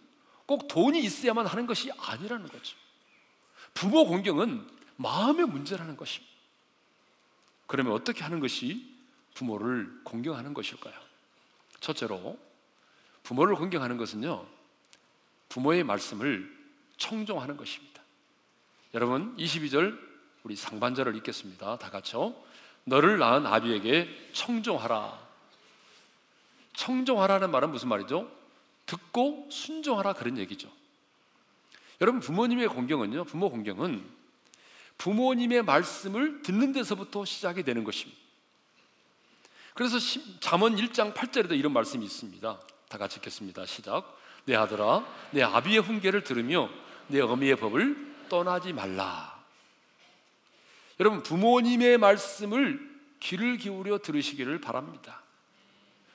꼭 0.46 0.66
돈이 0.68 1.00
있어야만 1.00 1.46
하는 1.46 1.66
것이 1.66 1.90
아니라는 1.92 2.48
거죠. 2.48 2.76
부모 3.74 4.06
공경은 4.06 4.66
마음의 4.96 5.46
문제라는 5.46 5.96
것입니다. 5.96 6.34
그러면 7.66 7.92
어떻게 7.92 8.22
하는 8.22 8.40
것이 8.40 8.96
부모를 9.34 10.00
공경하는 10.04 10.54
것일까요? 10.54 10.94
첫째로 11.80 12.38
부모를 13.22 13.54
공경하는 13.54 13.98
것은요, 13.98 14.46
부모의 15.50 15.84
말씀을 15.84 16.56
청종하는 16.96 17.56
것입니다. 17.56 18.02
여러분 18.94 19.36
22절 19.36 19.98
우리 20.42 20.56
상반절을 20.56 21.14
읽겠습니다. 21.16 21.78
다 21.78 21.90
같이요. 21.90 22.34
너를 22.88 23.18
낳은 23.18 23.46
아비에게 23.46 24.30
청종하라. 24.32 25.18
청종하라는 26.74 27.50
말은 27.50 27.70
무슨 27.70 27.88
말이죠? 27.88 28.30
듣고 28.86 29.48
순종하라 29.50 30.14
그런 30.14 30.38
얘기죠. 30.38 30.70
여러분 32.00 32.20
부모님의 32.20 32.68
공경은요. 32.68 33.24
부모 33.24 33.50
공경은 33.50 34.18
부모님의 34.96 35.62
말씀을 35.62 36.42
듣는 36.42 36.72
데서부터 36.72 37.24
시작이 37.24 37.62
되는 37.62 37.84
것입니다. 37.84 38.20
그래서 39.74 39.98
잠언 40.40 40.74
1장 40.76 41.14
8절에도 41.14 41.56
이런 41.56 41.72
말씀이 41.72 42.04
있습니다. 42.04 42.60
다 42.88 42.98
같이 42.98 43.18
읽겠습니다. 43.18 43.64
시작. 43.66 44.16
내 44.44 44.56
아들아, 44.56 45.06
내 45.30 45.42
아비의 45.42 45.80
훈계를 45.80 46.24
들으며 46.24 46.68
내 47.06 47.20
어미의 47.20 47.56
법을 47.56 48.28
떠나지 48.28 48.72
말라. 48.72 49.37
여러분 51.00 51.22
부모님의 51.22 51.98
말씀을 51.98 52.88
귀를 53.20 53.56
기울여 53.56 53.98
들으시기를 53.98 54.60
바랍니다. 54.60 55.22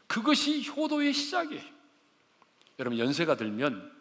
그것이 0.08 0.68
효도의 0.70 1.14
시작이에요. 1.14 1.74
여러분 2.80 3.00
연세가 3.00 3.36
들면 3.36 3.92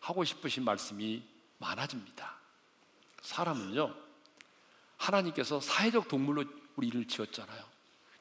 하고 0.00 0.24
싶으신 0.24 0.64
말씀이 0.64 1.22
많아집니다. 1.58 2.36
사람은요 3.22 3.94
하나님께서 4.98 5.60
사회적 5.60 6.08
동물로 6.08 6.44
우리를 6.76 7.06
지었잖아요. 7.08 7.64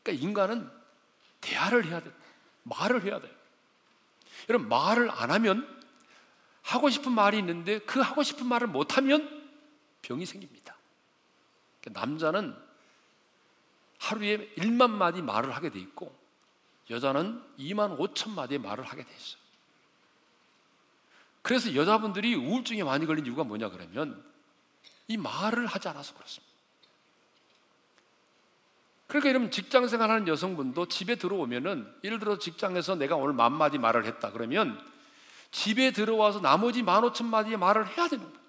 그러니까 0.01 0.25
인간은 0.25 0.69
대화를 1.41 1.85
해야 1.85 2.01
돼, 2.01 2.11
말을 2.63 3.03
해야 3.03 3.19
돼. 3.19 3.31
여러분 4.49 4.69
말을 4.69 5.09
안 5.11 5.31
하면 5.31 5.75
하고 6.61 6.89
싶은 6.89 7.11
말이 7.11 7.37
있는데 7.37 7.79
그 7.79 7.99
하고 7.99 8.23
싶은 8.23 8.45
말을 8.47 8.67
못 8.67 8.97
하면 8.97 9.49
병이 10.01 10.25
생깁니다. 10.25 10.64
남자는 11.91 12.55
하루에 13.99 14.49
1만 14.55 14.91
마디 14.91 15.21
말을 15.21 15.55
하게 15.55 15.69
돼 15.69 15.79
있고 15.79 16.15
여자는 16.89 17.41
2만 17.57 17.97
5천 17.97 18.31
마디의 18.31 18.59
말을 18.59 18.83
하게 18.83 19.03
돼 19.03 19.11
있어요. 19.11 19.39
그래서 21.41 21.75
여자분들이 21.75 22.35
우울증에 22.35 22.83
많이 22.83 23.05
걸린 23.05 23.25
이유가 23.25 23.43
뭐냐 23.43 23.69
그러면 23.69 24.23
이 25.07 25.17
말을 25.17 25.67
하지 25.67 25.87
않아서 25.87 26.13
그렇습니다. 26.15 26.53
그러니까 29.07 29.29
여러분 29.29 29.51
직장 29.51 29.87
생활하는 29.87 30.27
여성분도 30.27 30.87
집에 30.87 31.15
들어오면은 31.15 31.91
예를 32.03 32.19
들어 32.19 32.39
직장에서 32.39 32.95
내가 32.95 33.15
오늘 33.15 33.33
만 33.33 33.53
마디 33.53 33.77
말을 33.77 34.05
했다 34.05 34.31
그러면 34.31 34.83
집에 35.51 35.91
들어와서 35.91 36.41
나머지 36.41 36.83
만 36.83 37.03
오천 37.03 37.27
마디의 37.27 37.57
말을 37.57 37.87
해야 37.87 38.07
되는 38.07 38.25
거예요. 38.25 38.44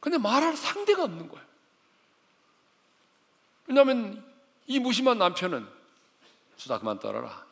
근데 0.00 0.18
말할 0.18 0.56
상대가 0.56 1.04
없는 1.04 1.28
거예요. 1.28 1.46
왜냐하면 3.66 4.24
이 4.66 4.78
무심한 4.78 5.18
남편은 5.18 5.68
수다 6.56 6.78
그만 6.78 6.98
떨어라. 6.98 7.46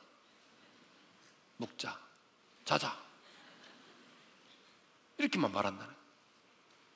묵자. 1.59 1.99
자자. 2.65 2.97
이렇게만 5.19 5.53
말한다는. 5.53 5.95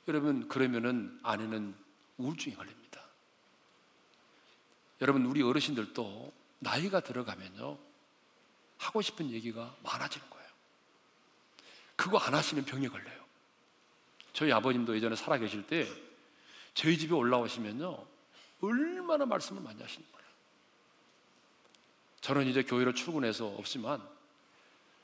여러분 0.08 0.48
그러면은 0.48 1.18
아내는 1.22 1.74
우울증이 2.18 2.54
걸립니다. 2.56 3.00
여러분 5.00 5.24
우리 5.26 5.42
어르신들도 5.42 6.32
나이가 6.58 7.00
들어가면요 7.00 7.78
하고 8.78 9.02
싶은 9.02 9.30
얘기가 9.30 9.74
많아지는 9.82 10.28
거예요. 10.28 10.48
그거 11.96 12.18
안 12.18 12.34
하시면 12.34 12.64
병에 12.64 12.88
걸려요. 12.88 13.19
저희 14.32 14.52
아버님도 14.52 14.94
예전에 14.96 15.16
살아 15.16 15.38
계실 15.38 15.66
때 15.66 15.86
저희 16.74 16.96
집에 16.96 17.14
올라오시면요 17.14 18.06
얼마나 18.62 19.26
말씀을 19.26 19.62
많이 19.62 19.80
하시는 19.82 20.06
거예요. 20.12 20.26
저는 22.20 22.46
이제 22.46 22.62
교회로 22.62 22.94
출근해서 22.94 23.46
없지만 23.46 24.00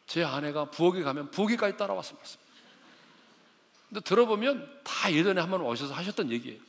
제 0.06 0.22
아내가 0.22 0.66
부엌에 0.70 1.02
가면 1.02 1.30
부엌에까지 1.30 1.76
따라와서 1.76 2.14
말씀. 2.14 2.38
근데 3.88 4.00
들어보면 4.00 4.80
다 4.84 5.12
예전에 5.12 5.40
한 5.40 5.50
번 5.50 5.62
오셔서 5.62 5.94
하셨던 5.94 6.30
얘기예요. 6.32 6.60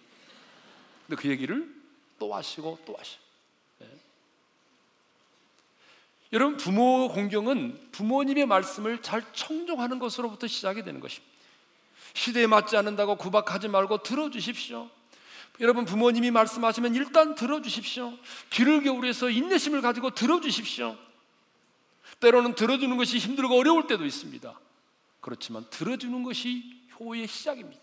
근데 1.07 1.21
그 1.21 1.27
얘기를 1.29 1.75
또 2.19 2.33
하시고 2.33 2.79
또 2.85 2.95
하시고. 2.95 3.21
네. 3.79 3.87
여러분 6.33 6.57
부모 6.57 7.09
공경은 7.09 7.91
부모님의 7.91 8.45
말씀을 8.45 9.01
잘 9.01 9.23
청종하는 9.33 9.99
것으로부터 9.99 10.47
시작이 10.47 10.83
되는 10.83 10.99
것입니다. 10.99 11.36
시대에 12.17 12.47
맞지 12.47 12.75
않는다고 12.75 13.15
구박하지 13.15 13.67
말고 13.67 14.01
들어주십시오. 14.01 14.89
여러분 15.59 15.85
부모님이 15.85 16.31
말씀하시면 16.31 16.95
일단 16.95 17.35
들어주십시오. 17.35 18.11
귀를 18.49 18.81
겨울에서 18.81 19.29
인내심을 19.29 19.81
가지고 19.81 20.09
들어주십시오. 20.09 20.97
때로는 22.19 22.55
들어주는 22.55 22.97
것이 22.97 23.19
힘들고 23.19 23.55
어려울 23.59 23.85
때도 23.85 24.03
있습니다. 24.03 24.59
그렇지만 25.21 25.69
들어주는 25.69 26.23
것이 26.23 26.63
효의 26.99 27.27
시작입니다. 27.27 27.81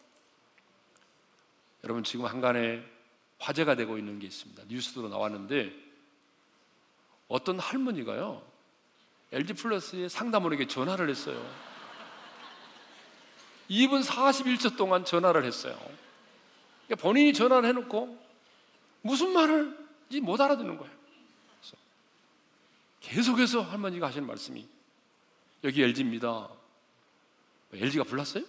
여러분 1.85 2.03
지금 2.03 2.27
한간에 2.27 2.83
화제가 3.39 3.77
되고 3.77 3.97
있는 3.99 4.19
게 4.19 4.27
있습니다. 4.27 4.65
뉴스로 4.67 5.09
나왔는데 5.09 5.73
어떤 7.29 7.61
할머니가요 7.61 8.43
LG 9.31 9.55
플러스의 9.55 10.09
상담원에게 10.09 10.67
전화를 10.67 11.09
했어요. 11.09 11.64
2분 13.71 14.05
41초 14.05 14.77
동안 14.77 15.05
전화를 15.05 15.45
했어요. 15.45 15.79
그러니까 16.87 17.03
본인이 17.03 17.33
전화를 17.33 17.69
해놓고 17.71 18.19
무슨 19.03 19.33
말을지 19.33 20.21
못 20.21 20.41
알아듣는 20.41 20.77
거예요. 20.79 20.95
계속해서 23.01 23.61
할머니가 23.61 24.07
하시는 24.07 24.27
말씀이 24.27 24.67
여기 25.63 25.83
LG입니다. 25.83 26.49
LG가 27.73 28.05
불났어요? 28.05 28.45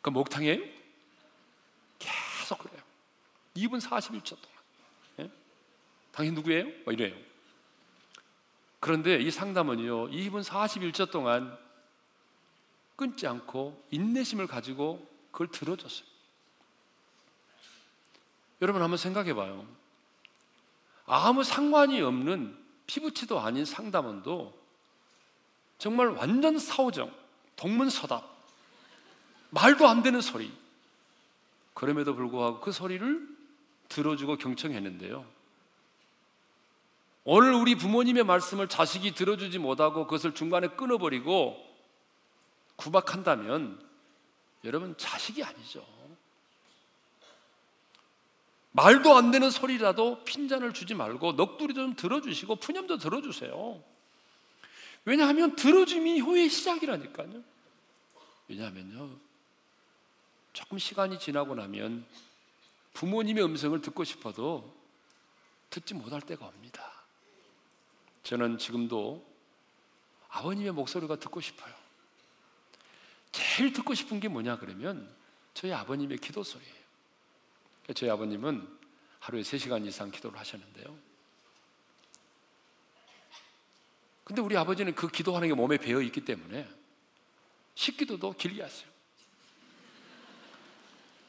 그 0.00 0.10
목탕이에요? 0.10 0.60
계속 1.98 2.58
그래요. 2.58 2.82
2분 3.56 3.80
41초 3.80 4.36
동안. 4.40 4.58
예? 5.20 5.30
당신 6.10 6.34
누구예요? 6.34 6.64
뭐 6.84 6.92
이래요. 6.92 7.14
그런데 8.80 9.18
이 9.18 9.30
상담은요, 9.30 10.10
2분 10.10 10.42
41초 10.42 11.12
동안 11.12 11.56
끊지 13.02 13.26
않고 13.26 13.84
인내심을 13.90 14.46
가지고 14.46 15.04
그걸 15.32 15.48
들어줬어요. 15.48 16.06
여러분 18.60 18.80
한번 18.80 18.96
생각해 18.96 19.34
봐요. 19.34 19.66
아무 21.04 21.42
상관이 21.42 22.00
없는 22.00 22.56
피부치도 22.86 23.40
아닌 23.40 23.64
상담원도 23.64 24.56
정말 25.78 26.10
완전 26.10 26.60
사오정, 26.60 27.12
동문서답, 27.56 28.24
말도 29.50 29.88
안 29.88 30.04
되는 30.04 30.20
소리. 30.20 30.52
그럼에도 31.74 32.14
불구하고 32.14 32.60
그 32.60 32.70
소리를 32.70 33.28
들어주고 33.88 34.36
경청했는데요. 34.36 35.26
오늘 37.24 37.52
우리 37.54 37.74
부모님의 37.74 38.22
말씀을 38.22 38.68
자식이 38.68 39.14
들어주지 39.14 39.58
못하고 39.58 40.04
그것을 40.04 40.34
중간에 40.34 40.68
끊어버리고 40.68 41.71
구박한다면 42.82 43.80
여러분 44.64 44.96
자식이 44.96 45.42
아니죠. 45.44 45.86
말도 48.72 49.14
안 49.14 49.30
되는 49.30 49.50
소리라도 49.50 50.24
핀잔을 50.24 50.72
주지 50.72 50.94
말고 50.94 51.36
넋두리 51.36 51.74
좀 51.74 51.94
들어주시고 51.94 52.56
푸념도 52.56 52.98
들어주세요. 52.98 53.82
왜냐하면 55.04 55.54
들어줌이 55.54 56.20
효의 56.20 56.48
시작이라니까요. 56.48 57.42
왜냐하면요. 58.48 59.10
조금 60.52 60.78
시간이 60.78 61.18
지나고 61.18 61.54
나면 61.54 62.04
부모님의 62.94 63.44
음성을 63.44 63.80
듣고 63.80 64.04
싶어도 64.04 64.74
듣지 65.70 65.94
못할 65.94 66.20
때가 66.20 66.46
옵니다. 66.46 66.92
저는 68.22 68.58
지금도 68.58 69.24
아버님의 70.30 70.72
목소리가 70.72 71.16
듣고 71.16 71.40
싶어요. 71.40 71.81
제일 73.32 73.72
듣고 73.72 73.94
싶은 73.94 74.20
게 74.20 74.28
뭐냐 74.28 74.58
그러면 74.58 75.12
저희 75.54 75.72
아버님의 75.72 76.18
기도 76.18 76.42
소리예요. 76.42 76.82
저희 77.94 78.10
아버님은 78.10 78.68
하루에 79.20 79.42
3시간 79.42 79.86
이상 79.86 80.10
기도를 80.10 80.38
하셨는데요. 80.38 80.96
근데 84.24 84.40
우리 84.40 84.56
아버지는 84.56 84.94
그 84.94 85.08
기도하는 85.08 85.48
게 85.48 85.54
몸에 85.54 85.78
배어 85.78 86.00
있기 86.02 86.24
때문에 86.24 86.68
식기도도 87.74 88.34
길게 88.34 88.62
하세요. 88.62 88.90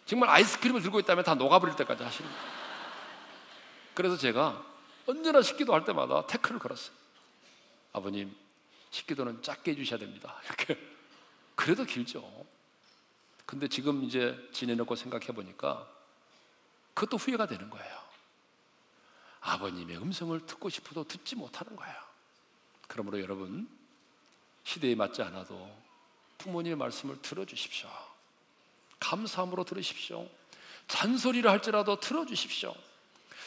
정말 0.05 0.29
아이스크림을 0.29 0.81
들고 0.81 0.99
있다면 0.99 1.23
다 1.23 1.33
녹아버릴 1.33 1.75
때까지 1.75 2.03
하시는 2.03 2.29
거예요. 2.29 2.43
그래서 3.93 4.17
제가 4.17 4.65
언제나 5.05 5.41
식기도 5.41 5.73
할 5.73 5.85
때마다 5.85 6.25
태클을 6.27 6.59
걸었어요. 6.59 6.95
아버님, 7.93 8.35
식기도는 8.91 9.41
짧게 9.41 9.71
해주셔야 9.71 9.99
됩니다. 9.99 10.41
이렇게. 10.45 10.92
그래도 11.55 11.85
길죠. 11.85 12.45
근데 13.45 13.67
지금 13.67 14.03
이제 14.03 14.37
지내놓고 14.51 14.95
생각해 14.95 15.27
보니까 15.27 15.87
그것도 16.93 17.17
후회가 17.17 17.47
되는 17.47 17.69
거예요. 17.69 18.03
아버님의 19.41 19.97
음성을 19.97 20.45
듣고 20.45 20.69
싶어도 20.69 21.03
듣지 21.03 21.35
못하는 21.35 21.75
거예요. 21.75 21.95
그러므로 22.87 23.19
여러분, 23.19 23.67
시대에 24.63 24.95
맞지 24.95 25.21
않아도 25.21 25.69
부모님의 26.37 26.77
말씀을 26.77 27.21
들어주십시오. 27.21 27.89
감사함으로 28.99 29.65
들으십시오. 29.65 30.27
잔소리를 30.87 31.49
할지라도 31.49 31.99
들어주십시오. 31.99 32.73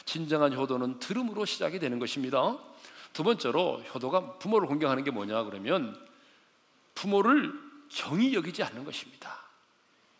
진정한 0.05 0.53
효도는 0.53 0.99
들음으로 0.99 1.45
시작이 1.45 1.79
되는 1.79 1.99
것입니다. 1.99 2.57
두 3.13 3.23
번째로 3.23 3.81
효도가 3.93 4.37
부모를 4.37 4.67
공경하는 4.67 5.03
게 5.03 5.11
뭐냐 5.11 5.43
그러면 5.43 5.99
부모를 6.93 7.66
정의 7.89 8.33
여기지 8.33 8.63
않는 8.63 8.83
것입니다. 8.83 9.37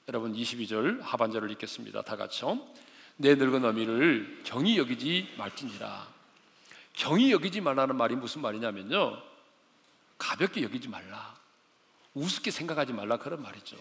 여러분 0.08 0.34
22절 0.34 1.02
하반절을 1.02 1.52
읽겠습니다. 1.52 2.02
다 2.02 2.16
같이요. 2.16 2.60
내 3.18 3.36
늙은 3.36 3.66
어미를 3.66 4.42
경히 4.44 4.78
여기지 4.78 5.34
말지니라. 5.38 6.08
경히 6.94 7.32
여기지 7.32 7.62
말라는 7.62 7.96
말이 7.96 8.16
무슨 8.16 8.42
말이냐면요. 8.42 9.22
가볍게 10.18 10.64
여기지 10.64 10.88
말라. 10.88 11.36
우습게 12.14 12.52
생각하지 12.52 12.94
말라 12.94 13.18
그런 13.18 13.42
말이죠. 13.42 13.78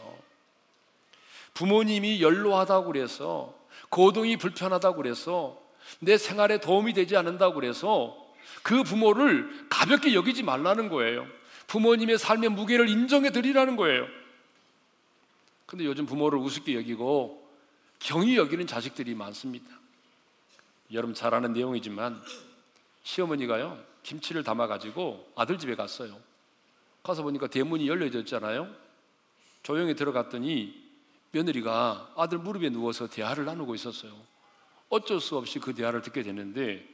부모님이 1.55 2.21
연로하다고 2.21 2.87
그래서 2.93 3.55
고동이 3.89 4.37
불편하다고 4.37 4.97
그래서 4.97 5.61
내 6.01 6.19
생활에 6.19 6.59
도움이 6.59 6.93
되지 6.93 7.17
않는다고 7.17 7.55
그래서 7.55 8.17
그 8.63 8.83
부모를 8.83 9.67
가볍게 9.71 10.15
여기지 10.15 10.43
말라는 10.43 10.89
거예요. 10.89 11.27
부모님의 11.67 12.19
삶의 12.19 12.51
무게를 12.51 12.89
인정해 12.89 13.31
드리라는 13.31 13.77
거예요. 13.77 14.07
근데 15.67 15.85
요즘 15.85 16.07
부모를 16.07 16.39
우습게 16.39 16.75
여기고 16.77 17.45
경히 17.99 18.37
여기는 18.37 18.67
자식들이 18.67 19.15
많습니다. 19.15 19.67
여러분 20.93 21.15
잘 21.15 21.35
아는 21.35 21.53
내용이지만 21.53 22.23
시어머니가요 23.03 23.83
김치를 24.03 24.45
담아 24.45 24.69
가지고 24.69 25.31
아들 25.35 25.59
집에 25.59 25.75
갔어요. 25.75 26.21
가서 27.03 27.23
보니까 27.23 27.49
대문이 27.49 27.89
열려져 27.89 28.21
있잖아요. 28.21 28.73
조용히 29.63 29.95
들어갔더니 29.95 30.87
며느리가 31.33 32.13
아들 32.17 32.39
무릎에 32.39 32.71
누워서 32.71 33.09
대화를 33.09 33.45
나누고 33.45 33.75
있었어요. 33.75 34.13
어쩔 34.89 35.21
수 35.21 35.37
없이 35.37 35.59
그 35.59 35.75
대화를 35.75 36.03
듣게 36.03 36.23
됐는데 36.23 36.89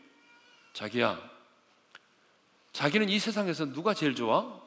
자기야 0.73 1.32
자기는 2.73 3.09
이 3.09 3.19
세상에서 3.19 3.67
누가 3.67 3.95
제일 3.95 4.15
좋아? 4.15 4.61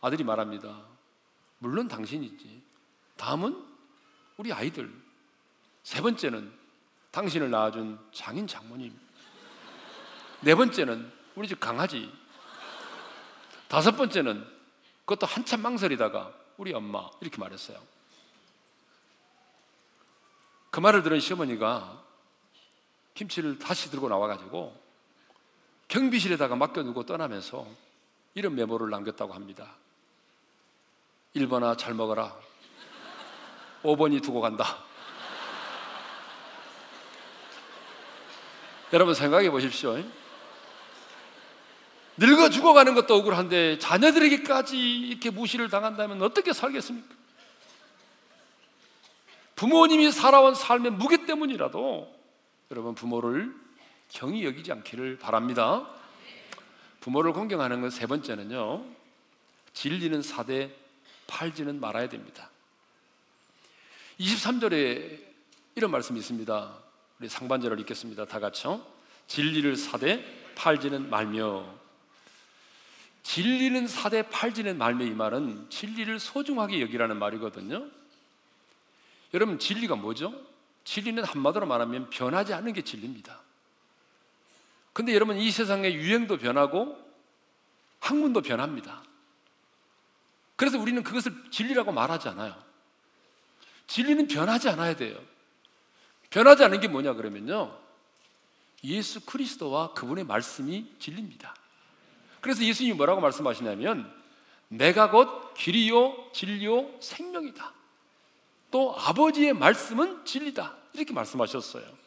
아들이 0.00 0.24
말합니다. 0.24 0.82
물론 1.58 1.88
당신이지. 1.88 2.62
다음은 3.16 3.64
우리 4.36 4.52
아이들. 4.52 4.92
세 5.82 6.00
번째는 6.00 6.52
당신을 7.10 7.50
낳아준 7.50 7.98
장인 8.12 8.46
장모님. 8.46 8.96
네 10.40 10.54
번째는 10.54 11.12
우리 11.34 11.48
집 11.48 11.58
강아지. 11.58 12.12
다섯 13.68 13.92
번째는 13.92 14.46
그것도 15.04 15.26
한참 15.26 15.62
망설이다가 15.62 16.32
우리 16.56 16.72
엄마. 16.72 17.08
이렇게 17.20 17.38
말했어요. 17.38 17.80
그 20.70 20.80
말을 20.80 21.02
들은 21.02 21.20
시어머니가 21.20 22.04
김치를 23.14 23.58
다시 23.58 23.90
들고 23.90 24.08
나와가지고 24.08 24.85
경비실에다가 25.88 26.56
맡겨두고 26.56 27.06
떠나면서 27.06 27.66
이런 28.34 28.54
메모를 28.54 28.90
남겼다고 28.90 29.32
합니다. 29.34 29.74
1번아 31.34 31.78
잘 31.78 31.94
먹어라. 31.94 32.36
5번이 33.82 34.22
두고 34.22 34.40
간다. 34.40 34.64
여러분 38.92 39.14
생각해 39.14 39.50
보십시오. 39.50 39.96
늙어 42.18 42.48
죽어가는 42.48 42.94
것도 42.94 43.14
억울한데 43.14 43.78
자녀들에게까지 43.78 44.78
이렇게 44.78 45.30
무시를 45.30 45.68
당한다면 45.68 46.22
어떻게 46.22 46.52
살겠습니까? 46.52 47.14
부모님이 49.54 50.12
살아온 50.12 50.54
삶의 50.54 50.92
무게 50.92 51.26
때문이라도 51.26 52.14
여러분 52.70 52.94
부모를 52.94 53.54
경히 54.08 54.44
여기지 54.44 54.72
않기를 54.72 55.18
바랍니다. 55.18 55.88
부모를 57.00 57.32
공경하는 57.32 57.80
것 57.80 57.90
세 57.90 58.06
번째는요. 58.06 58.84
진리는 59.72 60.22
사대, 60.22 60.74
팔지는 61.26 61.80
말아야 61.80 62.08
됩니다. 62.08 62.50
23절에 64.18 65.20
이런 65.74 65.90
말씀이 65.90 66.18
있습니다. 66.18 66.78
우리 67.18 67.28
상반절을 67.28 67.80
읽겠습니다. 67.80 68.24
다 68.24 68.40
같이요. 68.40 68.84
진리를 69.26 69.76
사대 69.76 70.24
팔지는 70.54 71.10
말며 71.10 71.66
진리는 73.22 73.86
사대 73.88 74.22
팔지는 74.22 74.78
말며 74.78 75.04
이 75.04 75.10
말은 75.10 75.68
진리를 75.68 76.18
소중하게 76.20 76.80
여기라는 76.80 77.18
말이거든요. 77.18 77.86
여러분 79.34 79.58
진리가 79.58 79.96
뭐죠? 79.96 80.32
진리는 80.84 81.22
한마디로 81.24 81.66
말하면 81.66 82.08
변하지 82.10 82.54
않는 82.54 82.72
게 82.72 82.82
진리입니다. 82.82 83.40
근데 84.96 85.12
여러분 85.12 85.36
이 85.36 85.50
세상의 85.50 85.94
유행도 85.94 86.38
변하고 86.38 86.96
학문도 88.00 88.40
변합니다. 88.40 89.02
그래서 90.56 90.78
우리는 90.78 91.02
그것을 91.02 91.34
진리라고 91.50 91.92
말하지 91.92 92.30
않아요. 92.30 92.56
진리는 93.88 94.26
변하지 94.26 94.70
않아야 94.70 94.96
돼요. 94.96 95.22
변하지 96.30 96.64
않은 96.64 96.80
게 96.80 96.88
뭐냐 96.88 97.12
그러면요. 97.12 97.78
예수 98.84 99.20
그리스도와 99.26 99.92
그분의 99.92 100.24
말씀이 100.24 100.90
진리입니다. 100.98 101.54
그래서 102.40 102.64
예수님이 102.64 102.96
뭐라고 102.96 103.20
말씀하시냐면 103.20 104.10
내가 104.68 105.10
곧 105.10 105.52
길이요 105.52 106.30
진리요 106.32 107.02
생명이다. 107.02 107.70
또 108.70 108.96
아버지의 108.98 109.52
말씀은 109.52 110.24
진리다. 110.24 110.74
이렇게 110.94 111.12
말씀하셨어요. 111.12 112.05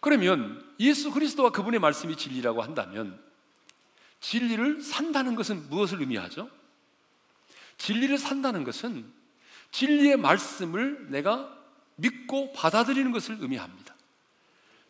그러면 0.00 0.64
예수 0.80 1.10
그리스도와 1.10 1.50
그분의 1.50 1.78
말씀이 1.80 2.16
진리라고 2.16 2.62
한다면 2.62 3.20
진리를 4.20 4.82
산다는 4.82 5.34
것은 5.34 5.68
무엇을 5.68 6.00
의미하죠? 6.00 6.50
진리를 7.78 8.16
산다는 8.18 8.64
것은 8.64 9.10
진리의 9.70 10.16
말씀을 10.16 11.10
내가 11.10 11.56
믿고 11.96 12.52
받아들이는 12.52 13.12
것을 13.12 13.38
의미합니다. 13.40 13.94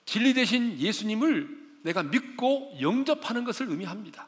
진리 0.04 0.32
대신 0.34 0.78
예수님을 0.78 1.58
내가 1.82 2.02
믿고 2.02 2.76
영접하는 2.80 3.44
것을 3.44 3.68
의미합니다. 3.68 4.26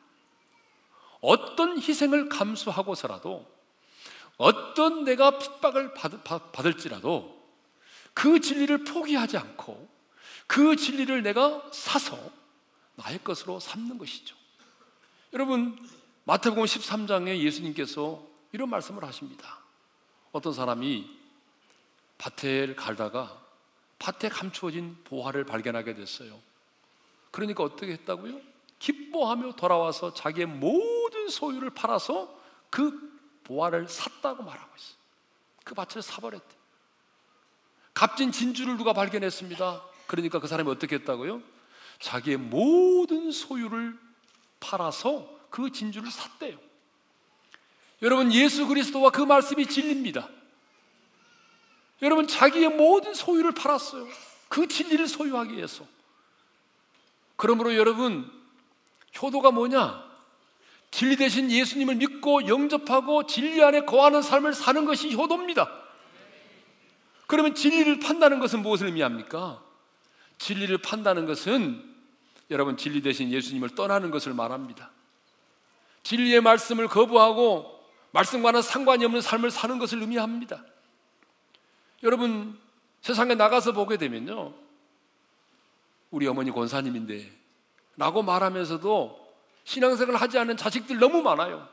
어떤 1.20 1.78
희생을 1.78 2.28
감수하고서라도 2.28 3.50
어떤 4.36 5.04
내가 5.04 5.38
핍박을 5.38 5.94
받, 5.94 6.66
을지라도 6.66 7.40
그 8.14 8.40
진리를 8.40 8.84
포기하지 8.84 9.38
않고 9.38 9.88
그 10.52 10.76
진리를 10.76 11.22
내가 11.22 11.66
사서 11.72 12.18
나의 12.96 13.24
것으로 13.24 13.58
삼는 13.58 13.96
것이죠. 13.96 14.36
여러분 15.32 15.78
마태복음 16.24 16.64
13장에 16.64 17.38
예수님께서 17.38 18.22
이런 18.52 18.68
말씀을 18.68 19.02
하십니다. 19.02 19.60
어떤 20.30 20.52
사람이 20.52 21.08
밭을 22.18 22.76
갈다가 22.76 23.40
밭에 23.98 24.28
감추어진 24.28 24.98
보화를 25.04 25.44
발견하게 25.44 25.94
됐어요. 25.94 26.38
그러니까 27.30 27.64
어떻게 27.64 27.92
했다고요? 27.92 28.38
기뻐하며 28.78 29.52
돌아와서 29.52 30.12
자기의 30.12 30.48
모든 30.48 31.30
소유를 31.30 31.70
팔아서 31.70 32.38
그 32.68 33.10
보화를 33.44 33.88
샀다고 33.88 34.42
말하고 34.42 34.70
있어요. 34.76 34.98
그 35.64 35.74
밭을 35.74 36.02
사버렸대. 36.02 36.56
값진 37.94 38.32
진주를 38.32 38.76
누가 38.76 38.92
발견했습니다. 38.92 39.91
그러니까 40.12 40.40
그 40.40 40.46
사람이 40.46 40.68
어떻게 40.68 40.96
했다고요? 40.96 41.40
자기의 41.98 42.36
모든 42.36 43.32
소유를 43.32 43.98
팔아서 44.60 45.26
그 45.48 45.72
진주를 45.72 46.10
샀대요. 46.10 46.58
여러분 48.02 48.30
예수 48.30 48.66
그리스도와 48.66 49.08
그 49.08 49.22
말씀이 49.22 49.64
진리입니다. 49.64 50.28
여러분 52.02 52.26
자기의 52.26 52.68
모든 52.68 53.14
소유를 53.14 53.52
팔았어요. 53.52 54.06
그 54.50 54.68
진리를 54.68 55.08
소유하기 55.08 55.56
위해서. 55.56 55.86
그러므로 57.36 57.74
여러분 57.74 58.30
효도가 59.22 59.50
뭐냐? 59.50 60.04
진리 60.90 61.16
대신 61.16 61.50
예수님을 61.50 61.94
믿고 61.94 62.48
영접하고 62.48 63.26
진리 63.26 63.64
안에 63.64 63.86
거하는 63.86 64.20
삶을 64.20 64.52
사는 64.52 64.84
것이 64.84 65.14
효도입니다. 65.14 65.72
그러면 67.26 67.54
진리를 67.54 67.98
판다는 68.00 68.40
것은 68.40 68.60
무엇을 68.60 68.88
의미합니까? 68.88 69.71
진리를 70.42 70.76
판다는 70.78 71.24
것은 71.24 71.88
여러분 72.50 72.76
진리 72.76 73.00
대신 73.00 73.30
예수님을 73.30 73.76
떠나는 73.76 74.10
것을 74.10 74.34
말합니다. 74.34 74.90
진리의 76.02 76.40
말씀을 76.40 76.88
거부하고 76.88 77.80
말씀과는 78.10 78.60
상관이 78.60 79.04
없는 79.04 79.20
삶을 79.20 79.52
사는 79.52 79.78
것을 79.78 80.00
의미합니다. 80.00 80.64
여러분 82.02 82.58
세상에 83.02 83.36
나가서 83.36 83.70
보게 83.72 83.96
되면요. 83.96 84.52
우리 86.10 86.26
어머니 86.26 86.50
권사님인데 86.50 87.30
라고 87.96 88.22
말하면서도 88.22 89.34
신앙생활 89.62 90.16
하지 90.16 90.38
않은 90.38 90.56
자식들 90.56 90.98
너무 90.98 91.22
많아요. 91.22 91.68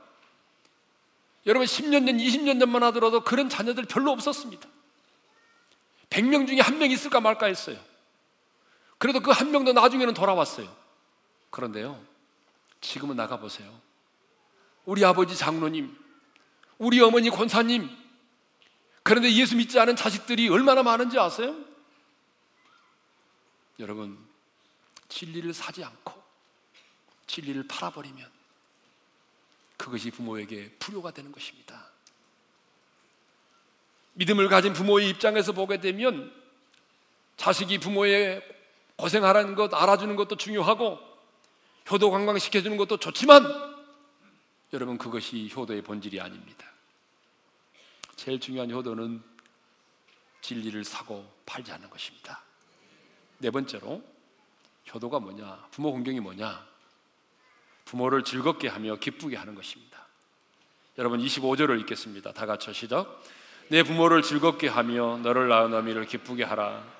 여러분 1.47 1.65
10년 1.65 2.05
전, 2.05 2.17
20년 2.17 2.59
전만 2.59 2.83
하더라도 2.83 3.21
그런 3.21 3.49
자녀들 3.49 3.85
별로 3.85 4.11
없었습니다. 4.11 4.69
100명 6.11 6.47
중에 6.47 6.59
한 6.59 6.77
명 6.77 6.91
있을까 6.91 7.19
말까 7.19 7.47
했어요. 7.47 7.88
그래도 8.99 9.21
그 9.21 9.31
한 9.31 9.49
명도 9.51 9.73
나중에는 9.73 10.13
돌아왔어요. 10.13 10.75
그런데요. 11.49 11.99
지금은 12.81 13.15
나가 13.15 13.37
보세요. 13.39 13.81
우리 14.85 15.03
아버지 15.03 15.35
장로님, 15.35 15.97
우리 16.77 17.01
어머니 17.01 17.29
권사님, 17.29 17.89
그런데 19.03 19.31
예수 19.33 19.55
믿지 19.55 19.79
않은 19.79 19.95
자식들이 19.95 20.49
얼마나 20.49 20.83
많은지 20.83 21.17
아세요? 21.17 21.55
여러분, 23.79 24.17
진리를 25.07 25.53
사지 25.53 25.83
않고 25.83 26.21
진리를 27.27 27.67
팔아버리면 27.67 28.29
그것이 29.77 30.11
부모에게 30.11 30.71
불효가 30.79 31.11
되는 31.11 31.31
것입니다. 31.31 31.89
믿음을 34.13 34.49
가진 34.49 34.73
부모의 34.73 35.09
입장에서 35.09 35.53
보게 35.53 35.79
되면 35.79 36.33
자식이 37.37 37.77
부모의 37.77 38.58
고생하라는 38.99 39.55
것 39.55 39.73
알아주는 39.73 40.15
것도 40.17 40.35
중요하고 40.35 40.99
효도 41.89 42.11
관광시켜주는 42.11 42.75
것도 42.75 42.97
좋지만 42.97 43.43
여러분 44.73 44.97
그것이 44.97 45.49
효도의 45.55 45.81
본질이 45.81 46.19
아닙니다. 46.19 46.67
제일 48.15 48.39
중요한 48.39 48.69
효도는 48.69 49.23
진리를 50.41 50.83
사고 50.83 51.25
팔지 51.45 51.71
않는 51.71 51.89
것입니다. 51.89 52.43
네 53.37 53.49
번째로 53.49 54.03
효도가 54.93 55.19
뭐냐? 55.19 55.67
부모 55.71 55.91
공경이 55.91 56.19
뭐냐? 56.19 56.67
부모를 57.85 58.23
즐겁게 58.23 58.67
하며 58.67 58.97
기쁘게 58.97 59.37
하는 59.37 59.55
것입니다. 59.55 60.07
여러분 60.97 61.21
25절을 61.21 61.79
읽겠습니다. 61.81 62.33
다 62.33 62.45
같이 62.45 62.73
시작. 62.73 63.23
내 63.69 63.83
부모를 63.83 64.21
즐겁게 64.21 64.67
하며 64.67 65.17
너를 65.17 65.47
낳은 65.47 65.73
어미를 65.73 66.05
기쁘게 66.05 66.43
하라. 66.43 66.98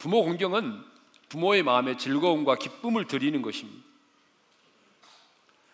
부모 0.00 0.24
공경은 0.24 0.82
부모의 1.28 1.62
마음에 1.62 1.96
즐거움과 1.96 2.56
기쁨을 2.56 3.06
드리는 3.06 3.40
것입니다. 3.42 3.84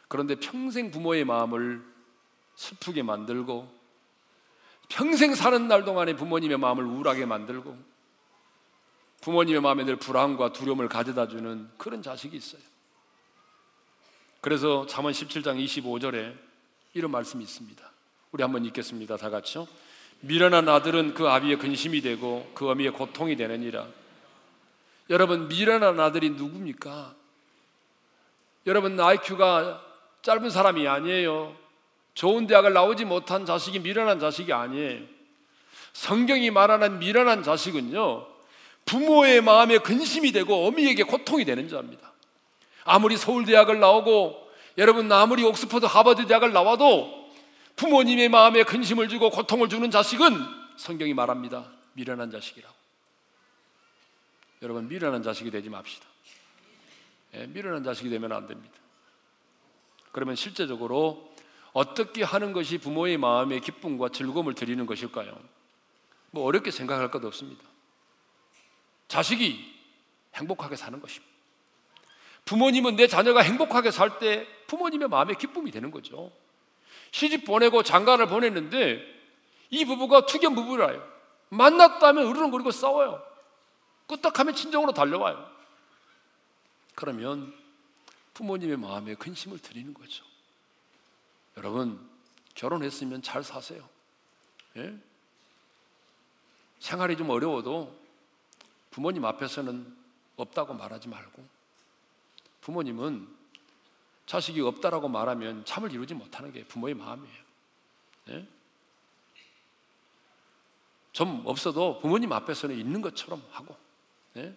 그런데 0.08 0.34
평생 0.34 0.90
부모의 0.90 1.24
마음을 1.24 1.82
슬프게 2.56 3.02
만들고 3.02 3.72
평생 4.88 5.34
사는 5.34 5.68
날 5.68 5.84
동안에 5.84 6.16
부모님의 6.16 6.58
마음을 6.58 6.84
우울하게 6.84 7.24
만들고 7.24 7.76
부모님의 9.20 9.60
마음에 9.60 9.84
늘 9.84 9.96
불안과 9.96 10.52
두려움을 10.52 10.88
가져다 10.88 11.28
주는 11.28 11.68
그런 11.78 12.02
자식이 12.02 12.36
있어요. 12.36 12.62
그래서 14.40 14.86
잠언 14.86 15.12
17장 15.12 15.64
25절에 15.64 16.36
이런 16.94 17.12
말씀이 17.12 17.44
있습니다. 17.44 17.92
우리 18.32 18.42
한번 18.42 18.64
읽겠습니다. 18.64 19.16
다 19.16 19.30
같이요. 19.30 19.68
미련한 20.20 20.68
아들은 20.68 21.14
그 21.14 21.28
아비의 21.28 21.58
근심이 21.58 22.00
되고 22.00 22.50
그 22.54 22.68
어미의 22.68 22.92
고통이 22.92 23.36
되느니라. 23.36 23.86
여러분 25.10 25.48
미련한 25.48 25.98
아들이 26.00 26.30
누굽니까? 26.30 27.14
여러분 28.66 28.98
IQ가 28.98 29.82
짧은 30.22 30.50
사람이 30.50 30.86
아니에요. 30.88 31.56
좋은 32.14 32.46
대학을 32.46 32.72
나오지 32.72 33.04
못한 33.04 33.46
자식이 33.46 33.78
미련한 33.80 34.18
자식이 34.18 34.52
아니에요. 34.52 35.04
성경이 35.92 36.50
말하는 36.50 36.98
미련한 36.98 37.42
자식은요. 37.42 38.26
부모의 38.84 39.42
마음에 39.42 39.78
근심이 39.78 40.32
되고 40.32 40.66
어미에게 40.66 41.04
고통이 41.04 41.44
되는 41.44 41.68
자입니다. 41.68 42.12
아무리 42.84 43.16
서울대학을 43.16 43.80
나오고 43.80 44.46
여러분 44.78 45.10
아무리 45.10 45.44
옥스퍼드 45.44 45.86
하버드 45.86 46.26
대학을 46.26 46.52
나와도 46.52 47.30
부모님의 47.76 48.28
마음에 48.28 48.62
근심을 48.62 49.08
주고 49.08 49.30
고통을 49.30 49.68
주는 49.68 49.90
자식은 49.90 50.32
성경이 50.76 51.14
말합니다. 51.14 51.66
미련한 51.94 52.30
자식이라고. 52.30 52.75
여러분 54.62 54.88
미련한 54.88 55.22
자식이 55.22 55.50
되지 55.50 55.68
맙시다. 55.68 56.06
예, 57.34 57.46
미련한 57.46 57.84
자식이 57.84 58.08
되면 58.08 58.32
안 58.32 58.46
됩니다. 58.46 58.74
그러면 60.12 60.34
실제적으로 60.34 61.34
어떻게 61.72 62.22
하는 62.22 62.52
것이 62.52 62.78
부모의 62.78 63.18
마음에 63.18 63.60
기쁨과 63.60 64.08
즐거움을 64.08 64.54
드리는 64.54 64.84
것일까요? 64.86 65.38
뭐 66.30 66.44
어렵게 66.44 66.70
생각할 66.70 67.10
것 67.10 67.22
없습니다. 67.24 67.62
자식이 69.08 69.74
행복하게 70.34 70.76
사는 70.76 70.98
것입니다. 71.00 71.34
부모님은 72.46 72.96
내 72.96 73.06
자녀가 73.06 73.40
행복하게 73.40 73.90
살 73.90 74.18
때 74.18 74.46
부모님의 74.68 75.08
마음에 75.08 75.34
기쁨이 75.34 75.70
되는 75.70 75.90
거죠. 75.90 76.32
시집 77.10 77.44
보내고 77.44 77.82
장가를 77.82 78.26
보냈는데 78.28 79.02
이 79.70 79.84
부부가 79.84 80.26
투견 80.26 80.54
부부라요. 80.54 81.06
만났다면 81.50 82.26
으르렁거리고 82.26 82.70
싸워요. 82.70 83.22
끄떡하면 84.06 84.54
친정으로 84.54 84.92
달려와요. 84.92 85.50
그러면 86.94 87.54
부모님의 88.34 88.76
마음에 88.76 89.14
근심을 89.14 89.58
드리는 89.58 89.92
거죠. 89.94 90.24
여러분, 91.56 92.08
결혼했으면 92.54 93.22
잘 93.22 93.42
사세요. 93.42 93.88
예? 94.76 94.98
생활이 96.80 97.16
좀 97.16 97.30
어려워도 97.30 97.98
부모님 98.90 99.24
앞에서는 99.24 99.96
없다고 100.36 100.74
말하지 100.74 101.08
말고 101.08 101.46
부모님은 102.60 103.28
자식이 104.26 104.60
없다라고 104.60 105.08
말하면 105.08 105.64
잠을 105.64 105.92
이루지 105.92 106.14
못하는 106.14 106.52
게 106.52 106.64
부모의 106.66 106.94
마음이에요. 106.94 107.44
예? 108.30 108.48
좀 111.12 111.42
없어도 111.46 112.00
부모님 112.00 112.32
앞에서는 112.32 112.76
있는 112.76 113.00
것처럼 113.00 113.42
하고 113.50 113.76
예? 114.36 114.54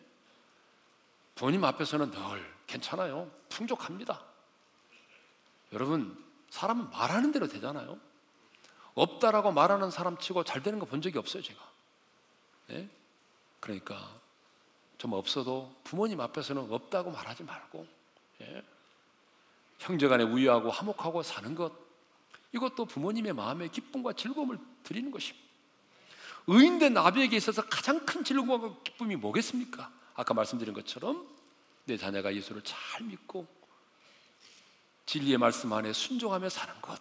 부모님 1.36 1.64
앞에서는 1.64 2.12
늘 2.12 2.20
괜찮아요. 2.68 3.30
풍족합니다. 3.50 4.22
여러분 5.74 6.24
사람은 6.50 6.90
말하는 6.90 7.32
대로 7.32 7.48
되잖아요. 7.48 7.98
없다라고 8.96 9.52
말하는 9.52 9.92
사람 9.92 10.18
치고 10.18 10.44
잘 10.44 10.62
되는 10.62 10.80
거 10.80 10.86
본 10.86 11.02
적이 11.02 11.20
없어요, 11.20 11.42
제가. 11.42 11.60
예? 12.72 12.90
그러니까 13.60 14.20
좀 14.98 15.14
없어도 15.14 15.74
부모님 15.84 16.20
앞에서는 16.20 16.72
없다고 16.72 17.12
말하지 17.12 17.44
말고 17.44 17.88
예? 18.42 18.64
형제간에 19.80 20.24
우애하고 20.26 20.70
화목하고 20.70 21.24
사는 21.24 21.56
것 21.56 21.72
이것도 22.52 22.86
부모님의 22.86 23.34
마음에 23.34 23.68
기쁨과 23.70 24.14
즐거움을 24.14 24.60
드리는 24.84 25.10
것입니다. 25.12 25.49
의인된 26.52 26.98
아비에게 26.98 27.38
있어서 27.38 27.62
가장 27.62 28.04
큰 28.08 28.24
즐거움과 28.24 28.82
기쁨이 28.84 29.16
뭐겠습니까? 29.16 29.92
아까 30.16 30.34
말씀드린 30.34 30.74
것처럼 30.74 31.28
내 31.86 31.96
자녀가 31.96 32.34
예수를 32.34 32.64
잘 32.64 33.06
믿고 33.06 33.46
진리의 35.06 35.38
말씀 35.38 35.72
안에 35.72 35.94
순종하며 35.94 36.50
사는 36.50 36.74
것. 36.82 37.00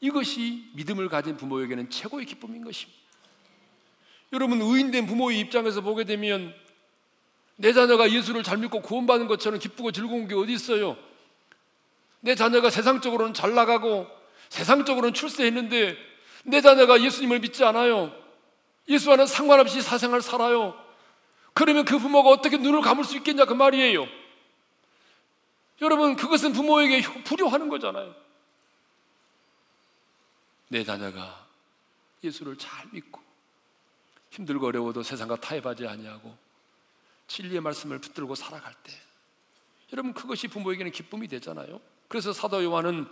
이것이 0.00 0.68
믿음을 0.74 1.08
가진 1.08 1.36
부모에게는 1.36 1.90
최고의 1.90 2.26
기쁨인 2.26 2.64
것입니다. 2.64 2.98
여러분 4.32 4.60
의인된 4.60 5.06
부모의 5.06 5.38
입장에서 5.38 5.80
보게 5.80 6.02
되면 6.02 6.52
내 7.54 7.72
자녀가 7.72 8.10
예수를 8.10 8.42
잘 8.42 8.58
믿고 8.58 8.82
구원받은 8.82 9.28
것처럼 9.28 9.60
기쁘고 9.60 9.92
즐거운 9.92 10.26
게 10.26 10.34
어디 10.34 10.52
있어요? 10.52 10.96
내 12.20 12.34
자녀가 12.34 12.68
세상적으로는 12.68 13.32
잘 13.32 13.54
나가고 13.54 14.08
세상적으로는 14.48 15.14
출세했는데 15.14 15.96
내 16.48 16.62
자녀가 16.62 17.00
예수님을 17.00 17.40
믿지 17.40 17.62
않아요. 17.64 18.12
예수와는 18.88 19.26
상관없이 19.26 19.82
사생활 19.82 20.22
살아요. 20.22 20.74
그러면 21.52 21.84
그 21.84 21.98
부모가 21.98 22.30
어떻게 22.30 22.56
눈을 22.56 22.80
감을 22.80 23.04
수 23.04 23.16
있겠냐 23.18 23.44
그 23.44 23.52
말이에요. 23.52 24.06
여러분 25.82 26.16
그것은 26.16 26.52
부모에게 26.52 27.02
불효하는 27.24 27.68
거잖아요. 27.68 28.14
내 30.68 30.82
자녀가 30.84 31.46
예수를 32.24 32.56
잘 32.56 32.86
믿고 32.92 33.20
힘들고 34.30 34.66
어려워도 34.66 35.02
세상과 35.02 35.36
타협하지 35.36 35.86
아니하고 35.86 36.36
진리의 37.26 37.60
말씀을 37.60 37.98
붙들고 37.98 38.34
살아갈 38.34 38.72
때 38.82 38.92
여러분 39.92 40.14
그것이 40.14 40.48
부모에게는 40.48 40.92
기쁨이 40.92 41.28
되잖아요. 41.28 41.80
그래서 42.08 42.32
사도 42.32 42.62
요한은 42.64 43.06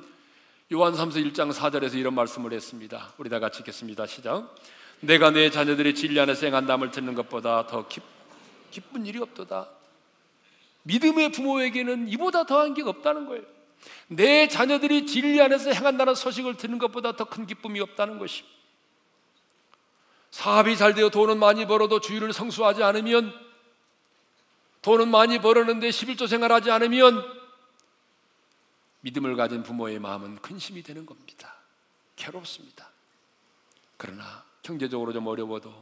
요한 0.72 0.94
3서 0.94 1.24
1장 1.32 1.52
4절에서 1.52 1.94
이런 1.94 2.14
말씀을 2.14 2.52
했습니다. 2.52 3.12
우리 3.18 3.30
다 3.30 3.38
같이 3.38 3.60
읽겠습니다. 3.60 4.06
시작. 4.06 4.52
내가 4.98 5.30
내 5.30 5.48
자녀들의 5.48 5.94
진리 5.94 6.18
안에서 6.18 6.46
행한 6.46 6.66
담을 6.66 6.90
듣는 6.90 7.14
것보다 7.14 7.68
더 7.68 7.86
기, 7.86 8.00
기쁜 8.72 9.06
일이 9.06 9.20
없도다. 9.20 9.68
믿음의 10.82 11.30
부모에게는 11.32 12.08
이보다 12.08 12.46
더한 12.46 12.74
게 12.74 12.82
없다는 12.82 13.26
거예요. 13.26 13.44
내 14.08 14.48
자녀들이 14.48 15.06
진리 15.06 15.40
안에서 15.40 15.70
행한다는 15.70 16.16
소식을 16.16 16.56
듣는 16.56 16.78
것보다 16.78 17.14
더 17.14 17.26
큰 17.26 17.46
기쁨이 17.46 17.78
없다는 17.80 18.18
것입니다. 18.18 18.56
사업이 20.32 20.76
잘 20.76 20.94
되어 20.94 21.10
돈은 21.10 21.38
많이 21.38 21.66
벌어도 21.66 22.00
주의를 22.00 22.32
성수하지 22.32 22.82
않으면 22.82 23.32
돈은 24.82 25.08
많이 25.08 25.38
벌었는데 25.38 25.90
11조 25.90 26.26
생활하지 26.26 26.72
않으면 26.72 27.24
믿음을 29.06 29.36
가진 29.36 29.62
부모의 29.62 30.00
마음은 30.00 30.36
근심이 30.42 30.82
되는 30.82 31.06
겁니다. 31.06 31.54
괴롭습니다. 32.16 32.90
그러나 33.96 34.44
경제적으로 34.62 35.12
좀 35.12 35.28
어려워도 35.28 35.72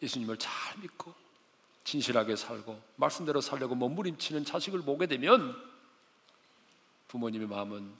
예수님을 0.00 0.36
잘 0.36 0.52
믿고 0.78 1.12
진실하게 1.82 2.36
살고 2.36 2.80
말씀대로 2.94 3.40
살려고 3.40 3.74
몸부림치는 3.74 4.44
자식을 4.44 4.82
보게 4.82 5.08
되면 5.08 5.60
부모님의 7.08 7.48
마음은 7.48 7.92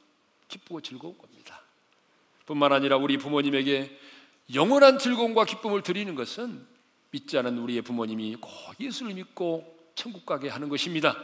기쁘고 0.47 0.81
즐거운 0.81 1.19
겁니다. 1.19 1.63
뿐만 2.47 2.73
아니라 2.73 2.97
우리 2.97 3.19
부모님에게 3.19 3.99
영원한 4.55 5.01
즐거움과 5.01 5.47
기쁨을 5.47 5.83
드리는 5.83 6.15
것은 6.15 6.65
믿지 7.11 7.37
않은 7.39 7.59
우리의 7.59 7.83
부모님이 7.83 8.37
꼭 8.37 8.53
예수를 8.79 9.15
믿고 9.15 9.93
천국 9.97 10.25
가게 10.25 10.49
하는 10.49 10.69
것입니다. 10.69 11.17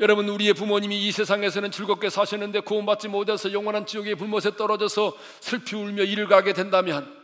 여러분 0.00 0.26
우리의 0.30 0.54
부모님이 0.54 1.06
이 1.06 1.12
세상에서는 1.12 1.70
즐겁게 1.70 2.08
사셨는데 2.08 2.60
구원받지 2.60 3.08
못해서 3.08 3.52
영원한 3.52 3.84
지옥의 3.84 4.14
불못에 4.14 4.56
떨어져서 4.56 5.16
슬피 5.40 5.76
울며 5.76 6.04
이를 6.04 6.26
가게 6.26 6.54
된다면 6.54 7.14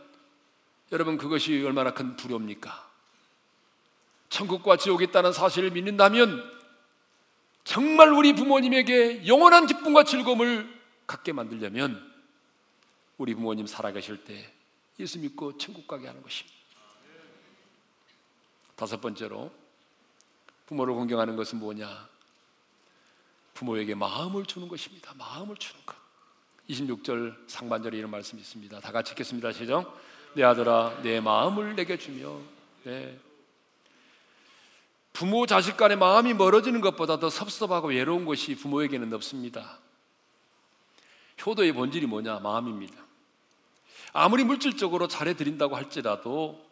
여러분 0.91 1.17
그것이 1.17 1.63
얼마나 1.65 1.91
큰 1.91 2.15
두려움입니까? 2.15 2.87
천국과 4.29 4.77
지옥이 4.77 5.05
있다는 5.05 5.33
사실을 5.33 5.71
믿는다면 5.71 6.57
정말 7.63 8.13
우리 8.13 8.33
부모님에게 8.33 9.25
영원한 9.25 9.65
기쁨과 9.65 10.03
즐거움을 10.03 10.71
갖게 11.07 11.33
만들려면 11.33 12.13
우리 13.17 13.33
부모님 13.33 13.65
살아계실 13.65 14.23
때 14.23 14.53
예수 14.99 15.17
믿고 15.17 15.57
천국 15.57 15.87
가게 15.87 16.05
하는 16.05 16.21
것입니다. 16.21 16.55
다섯 18.75 19.01
번째로 19.01 19.51
부모를 20.67 20.93
공경하는 20.93 21.35
것은 21.35 21.59
뭐냐? 21.59 22.16
부모에게 23.57 23.95
마음을 23.95 24.45
주는 24.45 24.67
것입니다. 24.67 25.13
마음을 25.17 25.57
주는 25.57 25.83
것. 25.83 25.95
26절 26.69 27.49
상반절에 27.49 27.97
이런 27.97 28.11
말씀이 28.11 28.39
있습니다. 28.39 28.79
다 28.79 28.91
같이 28.91 29.13
읽겠습니다. 29.13 29.51
시작. 29.51 29.97
내 30.35 30.43
아들아, 30.43 30.99
내 31.01 31.19
마음을 31.19 31.75
내게 31.75 31.97
주며. 31.97 32.37
네. 32.83 33.17
부모 35.11 35.47
자식 35.47 35.75
간의 35.75 35.97
마음이 35.97 36.35
멀어지는 36.35 36.81
것보다 36.81 37.19
더 37.19 37.31
섭섭하고 37.31 37.87
외로운 37.87 38.25
것이 38.25 38.53
부모에게는 38.55 39.11
없습니다. 39.13 39.79
효도의 41.43 41.71
본질이 41.71 42.05
뭐냐? 42.05 42.39
마음입니다. 42.39 42.95
아무리 44.13 44.43
물질적으로 44.43 45.07
잘해드린다고 45.07 45.75
할지라도 45.75 46.63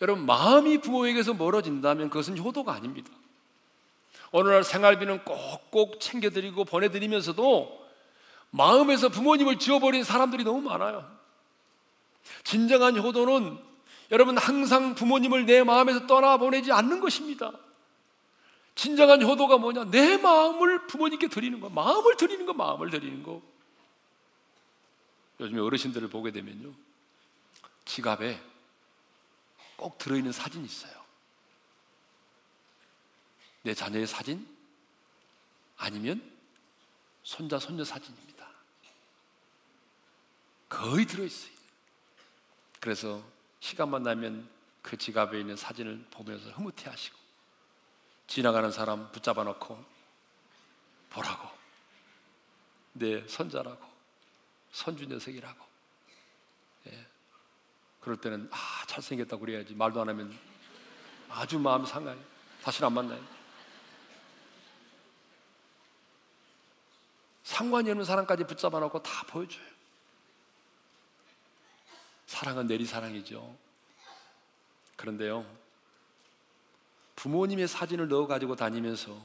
여러분 0.00 0.26
마음이 0.26 0.78
부모에게서 0.78 1.34
멀어진다면 1.34 2.08
그것은 2.08 2.38
효도가 2.38 2.72
아닙니다. 2.72 3.10
어느 4.30 4.48
날 4.48 4.64
생활비는 4.64 5.24
꼭꼭 5.24 6.00
챙겨드리고 6.00 6.64
보내드리면서도 6.64 7.86
마음에서 8.50 9.08
부모님을 9.08 9.58
지워버린 9.58 10.04
사람들이 10.04 10.44
너무 10.44 10.60
많아요. 10.62 11.08
진정한 12.44 12.96
효도는 12.96 13.58
여러분 14.10 14.38
항상 14.38 14.94
부모님을 14.94 15.46
내 15.46 15.62
마음에서 15.62 16.06
떠나보내지 16.06 16.72
않는 16.72 17.00
것입니다. 17.00 17.52
진정한 18.74 19.22
효도가 19.22 19.58
뭐냐? 19.58 19.90
내 19.90 20.16
마음을 20.16 20.86
부모님께 20.86 21.28
드리는 21.28 21.58
거, 21.60 21.68
마음을 21.68 22.16
드리는 22.16 22.46
거, 22.46 22.52
마음을 22.52 22.90
드리는 22.90 23.22
거. 23.22 23.42
요즘에 25.40 25.60
어르신들을 25.60 26.08
보게 26.08 26.30
되면요, 26.30 26.72
지갑에 27.84 28.40
꼭 29.76 29.98
들어있는 29.98 30.32
사진이 30.32 30.64
있어요. 30.64 30.97
내 33.62 33.74
자녀의 33.74 34.06
사진 34.06 34.46
아니면 35.76 36.22
손자 37.22 37.58
손녀 37.58 37.84
사진입니다. 37.84 38.48
거의 40.68 41.06
들어있어요. 41.06 41.52
그래서 42.80 43.22
시간만 43.60 44.02
나면 44.02 44.48
그 44.82 44.96
지갑에 44.96 45.40
있는 45.40 45.56
사진을 45.56 46.06
보면서 46.10 46.50
흐뭇해 46.50 46.88
하시고 46.88 47.16
지나가는 48.26 48.70
사람 48.70 49.10
붙잡아 49.10 49.42
놓고 49.44 49.84
보라고 51.10 51.48
내 52.92 53.26
손자라고 53.26 53.86
손주 54.70 55.06
녀석이라고 55.06 55.66
예. 56.88 57.06
그럴 58.00 58.16
때는 58.20 58.48
아 58.52 58.84
잘생겼다고 58.86 59.40
그래야지 59.40 59.74
말도 59.74 60.00
안 60.00 60.08
하면 60.10 60.38
아주 61.28 61.58
마음 61.58 61.84
상가요 61.84 62.22
다시는 62.62 62.86
안 62.86 62.92
만나요 62.94 63.37
상관이 67.48 67.88
없는 67.88 68.04
사람까지 68.04 68.44
붙잡아 68.44 68.78
놓고 68.78 69.02
다 69.02 69.24
보여줘요. 69.26 69.64
사랑은 72.26 72.66
내리사랑이죠. 72.66 73.56
그런데요, 74.96 75.46
부모님의 77.16 77.66
사진을 77.66 78.08
넣어 78.08 78.26
가지고 78.26 78.54
다니면서 78.54 79.18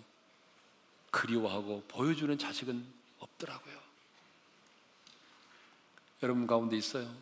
그리워하고 1.11 1.83
보여주는 1.89 2.37
자식은 2.37 2.87
없더라고요. 3.19 3.77
여러분 6.23 6.47
가운데 6.47 6.77
있어요. 6.77 7.13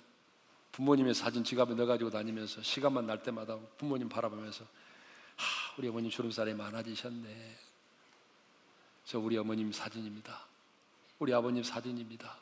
부모님의 0.72 1.16
사진 1.16 1.44
지갑에 1.44 1.74
넣어 1.74 1.88
가지고 1.88 2.12
다니면서 2.12 2.62
시간만 2.62 3.08
날 3.08 3.24
때마다 3.24 3.58
부모님 3.80 4.08
바라보면서 4.08 4.66
하, 5.36 5.76
우리 5.80 5.88
어머님 5.88 6.12
주름살이 6.12 6.54
많아지셨네. 6.54 7.58
저 9.06 9.18
우리 9.18 9.36
어머님 9.40 9.72
사진입니다. 9.72 10.51
우리 11.22 11.36
아버님 11.36 11.62
사진입니다. 11.62 12.36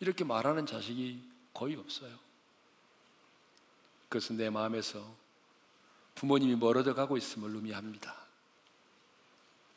이렇게 0.00 0.24
말하는 0.24 0.66
자식이 0.66 1.22
거의 1.54 1.76
없어요. 1.76 2.12
그것은 4.08 4.36
내 4.36 4.50
마음에서 4.50 5.14
부모님이 6.16 6.56
멀어져 6.56 6.92
가고 6.92 7.16
있음을 7.16 7.54
의미합니다. 7.54 8.16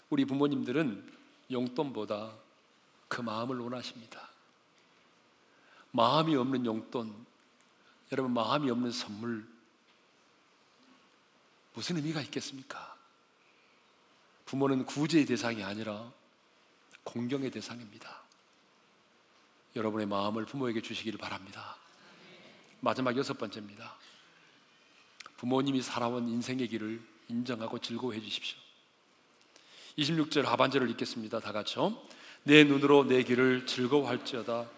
우리 0.10 0.26
부모님들은 0.26 1.14
용돈보다 1.52 2.36
그 3.08 3.22
마음을 3.22 3.60
원하십니다. 3.60 4.30
마음이 5.92 6.36
없는 6.36 6.66
용돈, 6.66 7.14
여러분 8.12 8.34
마음이 8.34 8.72
없는 8.72 8.92
선물 8.92 9.48
무슨 11.76 11.98
의미가 11.98 12.22
있겠습니까? 12.22 12.98
부모는 14.46 14.88
구제의 14.88 15.28
대상이 15.28 15.64
아니라 15.64 16.12
공경의 17.06 17.52
대상입니다. 17.52 18.22
여러분의 19.76 20.06
마음을 20.06 20.46
부모에게 20.46 20.82
주시기를 20.82 21.18
바랍니다. 21.18 21.78
마지막 22.82 23.16
여섯 23.18 23.38
번째입니다. 23.38 23.96
부모님이 25.38 25.82
살아온 25.82 26.28
인생의 26.28 26.68
길을 26.68 27.02
인정하고 27.30 27.80
즐거워해 27.80 28.22
주십시오. 28.22 28.58
26절 29.98 30.44
하반절을 30.44 30.90
읽겠습니다. 30.92 31.40
다 31.40 31.52
같이요. 31.52 31.98
내 32.44 32.64
눈으로 32.64 33.06
내 33.06 33.24
길을 33.24 33.66
즐거워할지어다. 33.66 34.70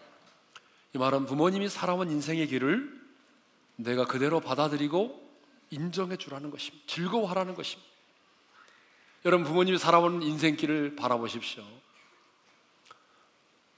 이 0.93 0.97
말은 0.97 1.25
부모님이 1.25 1.69
살아온 1.69 2.09
인생의 2.09 2.47
길을 2.47 2.97
내가 3.75 4.05
그대로 4.05 4.39
받아들이고 4.39 5.27
인정해 5.69 6.15
주라는 6.17 6.49
것입니다. 6.49 6.85
즐거워하라는 6.87 7.55
것입니다. 7.55 7.87
여러분 9.25 9.45
부모님이 9.45 9.77
살아온 9.77 10.21
인생길을 10.21 10.95
바라보십시오. 10.95 11.63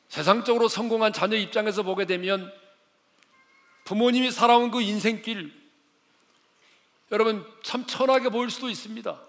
세상적으로 0.10 0.68
성공한 0.68 1.14
자녀 1.14 1.38
입장에서 1.38 1.84
보게 1.84 2.06
되면 2.06 2.52
부모님이 3.86 4.32
살아온 4.32 4.72
그 4.72 4.82
인생길 4.82 5.54
여러분 7.12 7.46
참 7.64 7.86
천하게 7.86 8.30
보일 8.30 8.50
수도 8.50 8.70
있습니다. 8.70 9.20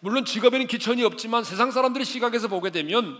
물론 0.00 0.24
직업에는 0.24 0.66
기천이 0.66 1.04
없지만 1.04 1.44
세상 1.44 1.70
사람들의 1.70 2.04
시각에서 2.04 2.48
보게 2.48 2.70
되면 2.70 3.18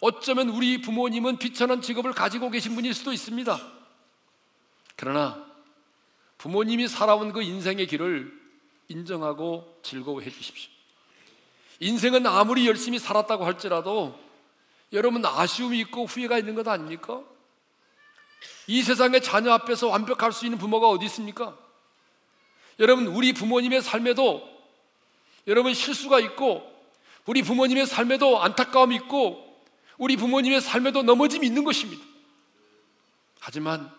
어쩌면 0.00 0.50
우리 0.50 0.80
부모님은 0.80 1.38
비천한 1.38 1.80
직업을 1.80 2.12
가지고 2.12 2.50
계신 2.50 2.74
분일 2.74 2.94
수도 2.94 3.12
있습니다. 3.12 3.58
그러나 4.96 5.44
부모님이 6.36 6.86
살아온 6.86 7.32
그 7.32 7.42
인생의 7.42 7.86
길을 7.86 8.32
인정하고 8.88 9.80
즐거워해 9.82 10.30
주십시오. 10.30 10.70
인생은 11.80 12.26
아무리 12.26 12.66
열심히 12.66 12.98
살았다고 12.98 13.44
할지라도 13.44 14.27
여러분 14.92 15.24
아쉬움이 15.24 15.78
있고 15.80 16.06
후회가 16.06 16.38
있는 16.38 16.54
것 16.54 16.66
아닙니까? 16.66 17.22
이 18.66 18.82
세상의 18.82 19.22
자녀 19.22 19.52
앞에서 19.52 19.88
완벽할 19.88 20.32
수 20.32 20.46
있는 20.46 20.58
부모가 20.58 20.88
어디 20.88 21.06
있습니까? 21.06 21.56
여러분 22.78 23.06
우리 23.06 23.32
부모님의 23.32 23.82
삶에도 23.82 24.48
여러분 25.46 25.74
실수가 25.74 26.20
있고 26.20 26.78
우리 27.26 27.42
부모님의 27.42 27.86
삶에도 27.86 28.42
안타까움이 28.42 28.94
있고 28.96 29.44
우리 29.98 30.16
부모님의 30.16 30.60
삶에도 30.60 31.02
넘어짐이 31.02 31.46
있는 31.46 31.64
것입니다. 31.64 32.04
하지만 33.40 33.90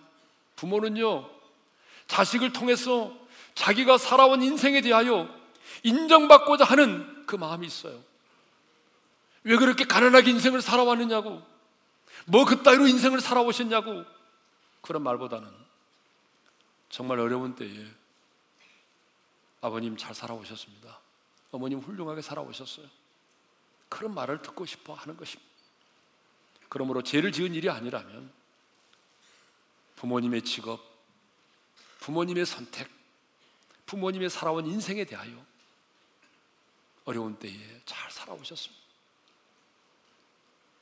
부모는요, 0.56 1.30
자식을 2.08 2.54
통해서 2.54 3.14
자기가 3.56 3.98
살아온 3.98 4.42
인생에 4.42 4.82
대하여 4.82 5.30
인정받고자 5.84 6.66
하는 6.66 7.26
그 7.26 7.36
마음이 7.36 7.68
있어요. 7.68 8.00
왜 9.50 9.58
그렇게 9.58 9.84
가난하게 9.84 10.30
인생을 10.30 10.62
살아왔느냐고, 10.62 11.41
뭐 12.28 12.45
그따위로 12.45 12.86
인생을 12.86 13.20
살아오셨냐고, 13.20 14.06
그런 14.82 15.02
말보다는 15.02 15.50
정말 16.91 17.20
어려운 17.20 17.56
때에 17.56 17.88
아버님 19.62 19.97
잘 19.97 20.14
살아오셨습니다. 20.14 21.00
어머님 21.50 21.80
훌륭하게 21.80 22.22
살아오셨어요. 22.22 22.86
그런 23.89 24.14
말을 24.14 24.43
듣고 24.43 24.68
싶어 24.68 24.93
하는 24.93 25.18
것입니다. 25.18 25.50
그러므로 26.70 27.02
죄를 27.02 27.32
지은 27.32 27.56
일이 27.56 27.72
아니라면 27.72 28.32
부모님의 29.95 30.43
직업, 30.43 30.80
부모님의 32.02 32.45
선택, 32.45 32.88
부모님의 33.88 34.30
살아온 34.30 34.68
인생에 34.68 35.06
대하여 35.06 35.43
어려운 37.06 37.39
때에 37.39 37.82
잘 37.88 38.12
살아오셨습니다. 38.12 38.89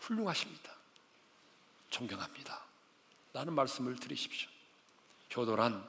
훌륭하십니다. 0.08 0.72
존경합니다. 1.90 2.62
라는 3.34 3.54
말씀을 3.54 3.96
드리십시오. 3.98 4.50
효도란 5.36 5.86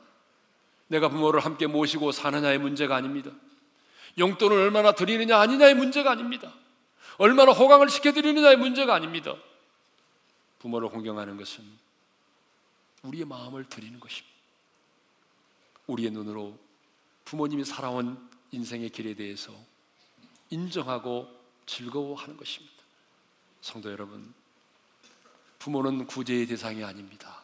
내가 0.89 1.09
부모를 1.09 1.45
함께 1.45 1.67
모시고 1.67 2.13
사느냐의 2.13 2.59
문제가 2.59 2.97
아닙니다. 2.97 3.31
용돈을 4.19 4.57
얼마나 4.57 4.93
드리느냐 4.93 5.39
아니냐의 5.39 5.75
문제가 5.75 6.11
아닙니다. 6.11 6.53
얼마나 7.19 7.53
호강을 7.53 7.89
시켜드리느냐의 7.89 8.57
문제가 8.57 8.95
아닙니다. 8.95 9.35
부모를 10.59 10.89
공경하는 10.89 11.37
것은 11.37 11.65
우리의 13.03 13.25
마음을 13.25 13.69
드리는 13.69 13.99
것입니다. 14.01 14.37
우리의 15.87 16.11
눈으로 16.11 16.59
부모님이 17.25 17.65
살아온 17.65 18.29
인생의 18.51 18.91
길에 18.91 19.15
대해서 19.15 19.53
인정하고 20.51 21.29
즐거워하는 21.67 22.37
것입니다. 22.37 22.78
성도 23.61 23.91
여러분, 23.91 24.33
부모는 25.59 26.07
구제의 26.07 26.47
대상이 26.47 26.85
아닙니다. 26.85 27.43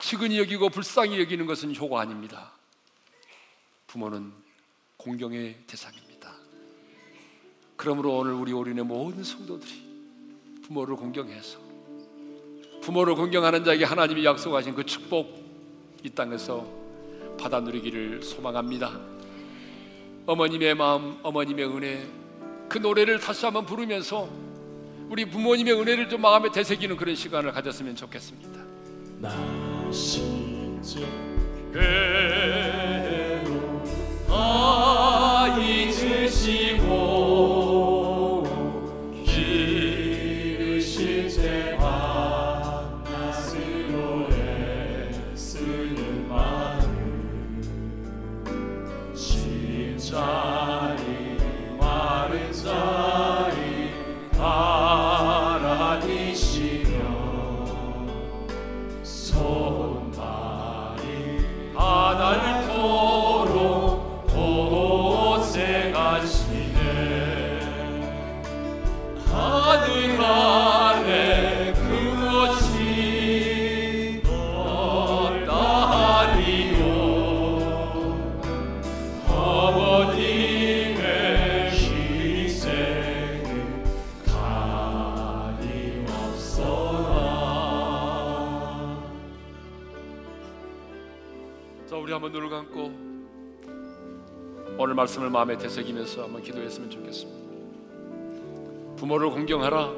측은히 0.00 0.38
여기고 0.38 0.68
불쌍히 0.70 1.20
여기는 1.20 1.46
것은 1.46 1.74
효가 1.74 2.00
아닙니다. 2.00 2.52
부모는 3.86 4.32
공경의 4.96 5.64
대상입니다. 5.66 6.34
그러므로 7.76 8.18
오늘 8.18 8.32
우리 8.32 8.52
오륜의 8.52 8.84
모든 8.84 9.22
성도들이 9.22 9.84
부모를 10.64 10.96
공경해서 10.96 11.58
부모를 12.82 13.14
공경하는 13.14 13.64
자에게 13.64 13.84
하나님이 13.84 14.24
약속하신 14.24 14.74
그 14.74 14.84
축복 14.84 15.42
이 16.02 16.10
땅에서 16.10 16.66
받아 17.38 17.60
누리기를 17.60 18.22
소망합니다. 18.22 19.00
어머님의 20.26 20.74
마음, 20.74 21.18
어머님의 21.22 21.66
은혜 21.66 22.10
그 22.68 22.78
노래를 22.78 23.20
다시 23.20 23.44
한번 23.44 23.64
부르면서 23.66 24.28
우리 25.08 25.24
부모님의 25.28 25.74
은혜를 25.74 26.08
좀 26.08 26.22
마음에 26.22 26.50
되새기는 26.50 26.96
그런 26.96 27.14
시간을 27.14 27.52
가졌으면 27.52 27.94
좋겠습니다. 27.96 28.60
나 29.20 29.30
시제 29.92 31.06
괴로아 34.26 35.56
잊으시고 35.58 36.83
말씀을 95.04 95.30
마음에 95.30 95.56
되새기면서 95.56 96.24
한번 96.24 96.42
기도했으면 96.42 96.90
좋겠습니다. 96.90 97.44
부모를 98.96 99.30
공경하라. 99.30 99.92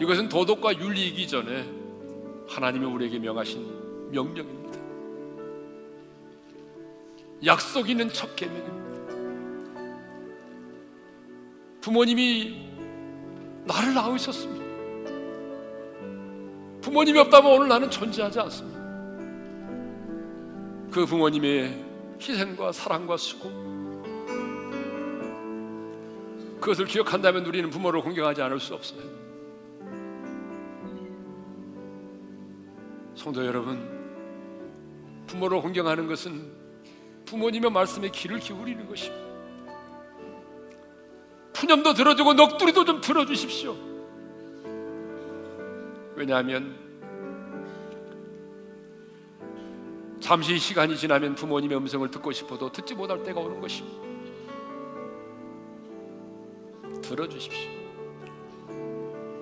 이것은 0.00 0.28
도덕과 0.28 0.78
윤리이기 0.78 1.26
전에 1.28 1.64
하나님이 2.48 2.84
우리에게 2.84 3.18
명하신 3.18 4.10
명령입니다. 4.10 4.78
약속 7.46 7.88
있는 7.88 8.08
첫 8.10 8.34
계명입니다. 8.36 8.74
부모님이 11.80 12.68
나를 13.64 13.94
낳으셨습니다. 13.94 14.64
부모님이 16.80 17.18
없다면 17.18 17.52
오늘 17.52 17.68
나는 17.68 17.90
존재하지 17.90 18.40
않습니다. 18.40 18.80
그 20.90 21.06
부모님의 21.06 21.83
희생과 22.20 22.72
사랑과 22.72 23.16
수고 23.16 23.50
그것을 26.60 26.86
기억한다면 26.86 27.44
우리는 27.44 27.68
부모를 27.68 28.00
공경하지 28.00 28.40
않을 28.42 28.58
수 28.58 28.74
없어요. 28.74 29.02
성도 33.14 33.44
여러분, 33.44 33.78
부모를 35.26 35.60
공경하는 35.60 36.06
것은 36.06 36.52
부모님의 37.26 37.70
말씀에 37.70 38.08
귀를 38.10 38.38
기울이는 38.38 38.88
것입니다. 38.88 39.24
푸념도 41.52 41.94
들어주고 41.94 42.34
넋두리도 42.34 42.84
좀 42.84 43.00
들어주십시오. 43.00 43.76
왜냐하면 46.16 46.83
잠시 50.24 50.58
시간이 50.58 50.96
지나면 50.96 51.34
부모님의 51.34 51.76
음성을 51.76 52.10
듣고 52.10 52.32
싶어도 52.32 52.72
듣지 52.72 52.94
못할 52.94 53.22
때가 53.22 53.40
오는 53.40 53.60
것입니다. 53.60 54.02
들어주십시오. 57.02 57.70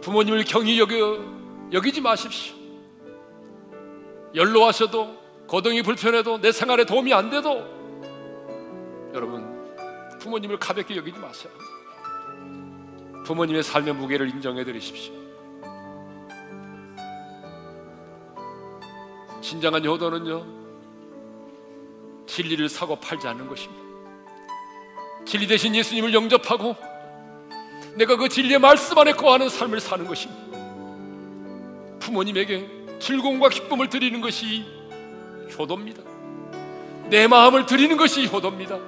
부모님을 0.00 0.42
경히 0.42 0.80
여겨, 0.80 1.70
여기지 1.72 2.00
마십시오. 2.00 2.56
연로 4.34 4.64
하셔도 4.64 5.16
거동이 5.46 5.82
불편해도 5.82 6.40
내 6.40 6.50
생활에 6.50 6.84
도움이 6.84 7.14
안 7.14 7.30
돼도 7.30 7.64
여러분 9.14 10.18
부모님을 10.18 10.58
가볍게 10.58 10.96
여기지 10.96 11.16
마세요. 11.16 11.52
부모님의 13.24 13.62
삶의 13.62 13.94
무게를 13.94 14.28
인정해 14.30 14.64
드리십시오. 14.64 15.14
진정한 19.40 19.86
효도는요 19.86 20.61
진리를 22.26 22.68
사고 22.68 22.96
팔지 22.96 23.26
않는 23.28 23.48
것입니다. 23.48 23.82
진리 25.24 25.46
대신 25.46 25.74
예수님을 25.74 26.12
영접하고 26.12 26.76
내가 27.94 28.16
그 28.16 28.28
진리의 28.28 28.58
말씀 28.58 28.98
안에 28.98 29.12
거하는 29.12 29.48
삶을 29.48 29.80
사는 29.80 30.06
것입니다. 30.06 30.42
부모님에게 32.00 32.98
즐거움과 32.98 33.48
기쁨을 33.48 33.88
드리는 33.88 34.20
것이 34.20 34.64
효도입니다. 35.56 36.02
내 37.08 37.26
마음을 37.26 37.66
드리는 37.66 37.96
것이 37.96 38.26
효도입니다. 38.26 38.78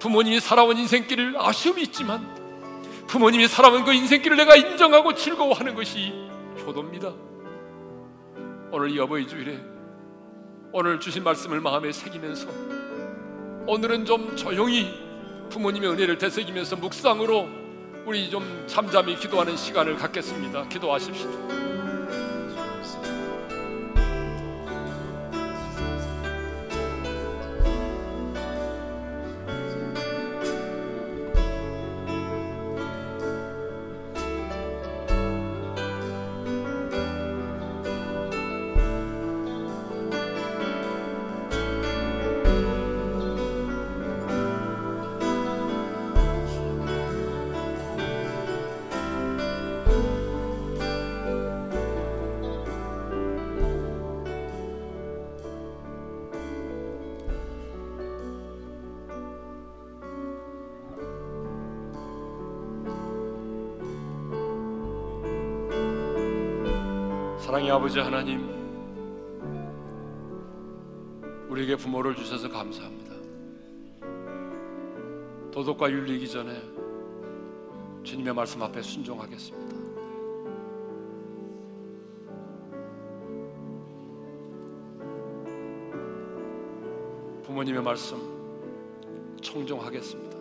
부모님이 0.00 0.40
살아온 0.40 0.76
인생길을 0.76 1.34
아쉬움이 1.38 1.82
있지만 1.82 2.26
부모님이 3.06 3.48
살아온 3.48 3.84
그 3.84 3.92
인생길을 3.92 4.36
내가 4.36 4.56
인정하고 4.56 5.14
즐거워하는 5.14 5.74
것이 5.74 6.12
효도입니다. 6.64 7.12
오늘 8.72 8.90
이 8.90 8.98
어버이 8.98 9.26
주일에 9.26 9.58
오늘 10.72 11.00
주신 11.00 11.24
말씀을 11.24 11.60
마음에 11.60 11.90
새기면서 11.90 12.46
오늘은 13.66 14.04
좀 14.04 14.36
조용히 14.36 14.94
부모님의 15.50 15.90
은혜를 15.90 16.18
되새기면서 16.18 16.76
묵상으로 16.76 17.48
우리 18.06 18.30
좀 18.30 18.64
잠잠히 18.68 19.16
기도하는 19.16 19.56
시간을 19.56 19.96
갖겠습니다. 19.96 20.68
기도하십시오. 20.68 21.69
아버지 67.80 67.98
하나님, 67.98 68.46
우리에게 71.48 71.76
부모를 71.76 72.14
주셔서 72.14 72.46
감사합니다. 72.46 73.14
도덕과 75.50 75.90
윤리이기 75.90 76.28
전에 76.28 76.60
주님의 78.02 78.34
말씀 78.34 78.62
앞에 78.62 78.82
순종하겠습니다. 78.82 79.76
부모님의 87.44 87.82
말씀 87.82 88.18
청종하겠습니다. 89.40 90.39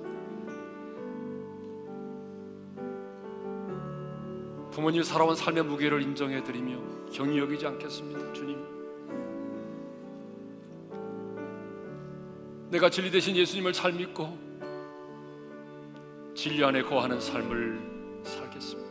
부모님 4.80 5.04
살아온 5.04 5.36
삶의 5.36 5.66
무게를 5.66 6.02
인정해 6.02 6.42
드리며 6.42 6.80
경이 7.12 7.38
여기지 7.38 7.68
않겠습니다. 7.68 8.32
주님. 8.32 8.58
내가 12.70 12.90
진리 12.90 13.12
대신 13.12 13.36
예수님을 13.36 13.74
잘 13.74 13.92
믿고 13.92 14.38
진리 16.34 16.64
안에 16.64 16.82
거하는 16.82 17.20
삶을 17.20 18.22
살겠습니다. 18.24 18.90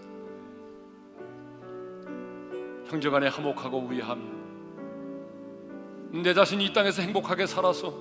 형제 2.88 3.08
간에 3.08 3.28
화목하고 3.28 3.78
우애하며 3.78 4.22
내 6.22 6.34
자신이 6.34 6.66
이 6.66 6.72
땅에서 6.74 7.00
행복하게 7.00 7.46
살아서 7.46 7.94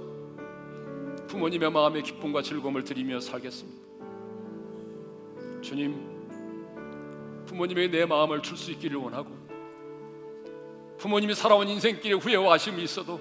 부모님의 1.28 1.72
마음의 1.72 2.04
기쁨과 2.04 2.42
즐거움을 2.42 2.84
드리며 2.84 3.22
살겠습니다. 3.22 3.88
주님, 5.62 6.17
부모님에게 7.48 7.90
내 7.90 8.06
마음을 8.06 8.42
줄 8.44 8.58
수 8.58 8.72
있기를 8.72 8.98
원하고 8.98 9.30
부모님이 11.00 11.34
살아온 11.34 11.68
인생길에 11.68 12.14
후회와 12.16 12.56
아쉬움이 12.56 12.84
있어도 12.84 13.20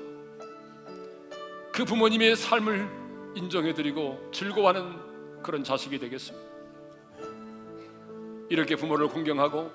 그 1.72 1.85
부모님의 1.85 2.37
삶을 2.37 2.89
인정해드리고 3.37 4.31
즐거워하는 4.33 5.43
그런 5.43 5.62
자식이 5.62 5.99
되겠습니다. 5.99 6.47
이렇게 8.49 8.77
부모를 8.77 9.09
공경하고 9.09 9.70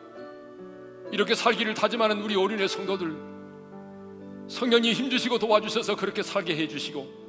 이렇게 1.12 1.36
살기를 1.36 1.74
다짐하는 1.74 2.22
우리 2.22 2.36
어린의 2.36 2.68
성도들 2.68 3.16
성령이 4.47 4.93
힘주시고 4.93 5.38
도와주셔서 5.39 5.95
그렇게 5.95 6.24
살게 6.24 6.56
해주시고 6.56 7.22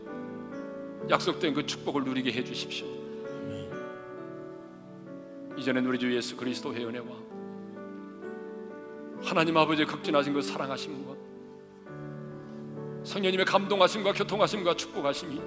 약속된 1.10 1.52
그 1.52 1.66
축복을 1.66 2.04
누리게 2.04 2.32
해주십시오. 2.32 3.01
이전엔 5.56 5.86
우리 5.86 5.98
주 5.98 6.14
예수 6.14 6.36
그리스도의 6.36 6.84
은혜와 6.84 7.06
하나님 9.22 9.56
아버지의 9.56 9.86
극진하신 9.86 10.32
것 10.32 10.44
사랑하신 10.44 11.06
것 11.06 11.16
성령님의 13.04 13.46
감동하심과 13.46 14.12
교통하심과 14.12 14.74
축복하심이 14.74 15.40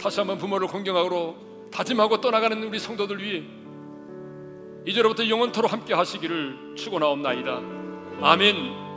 다시 0.00 0.20
한번 0.20 0.38
부모를 0.38 0.66
공경하고 0.66 1.70
다짐하고 1.70 2.20
떠나가는 2.20 2.62
우리 2.62 2.78
성도들 2.78 3.22
위해 3.22 3.44
이제로부터 4.86 5.28
영원토록 5.28 5.72
함께 5.72 5.94
하시기를 5.94 6.74
축원하옵나이다. 6.76 7.60
아멘. 8.20 8.91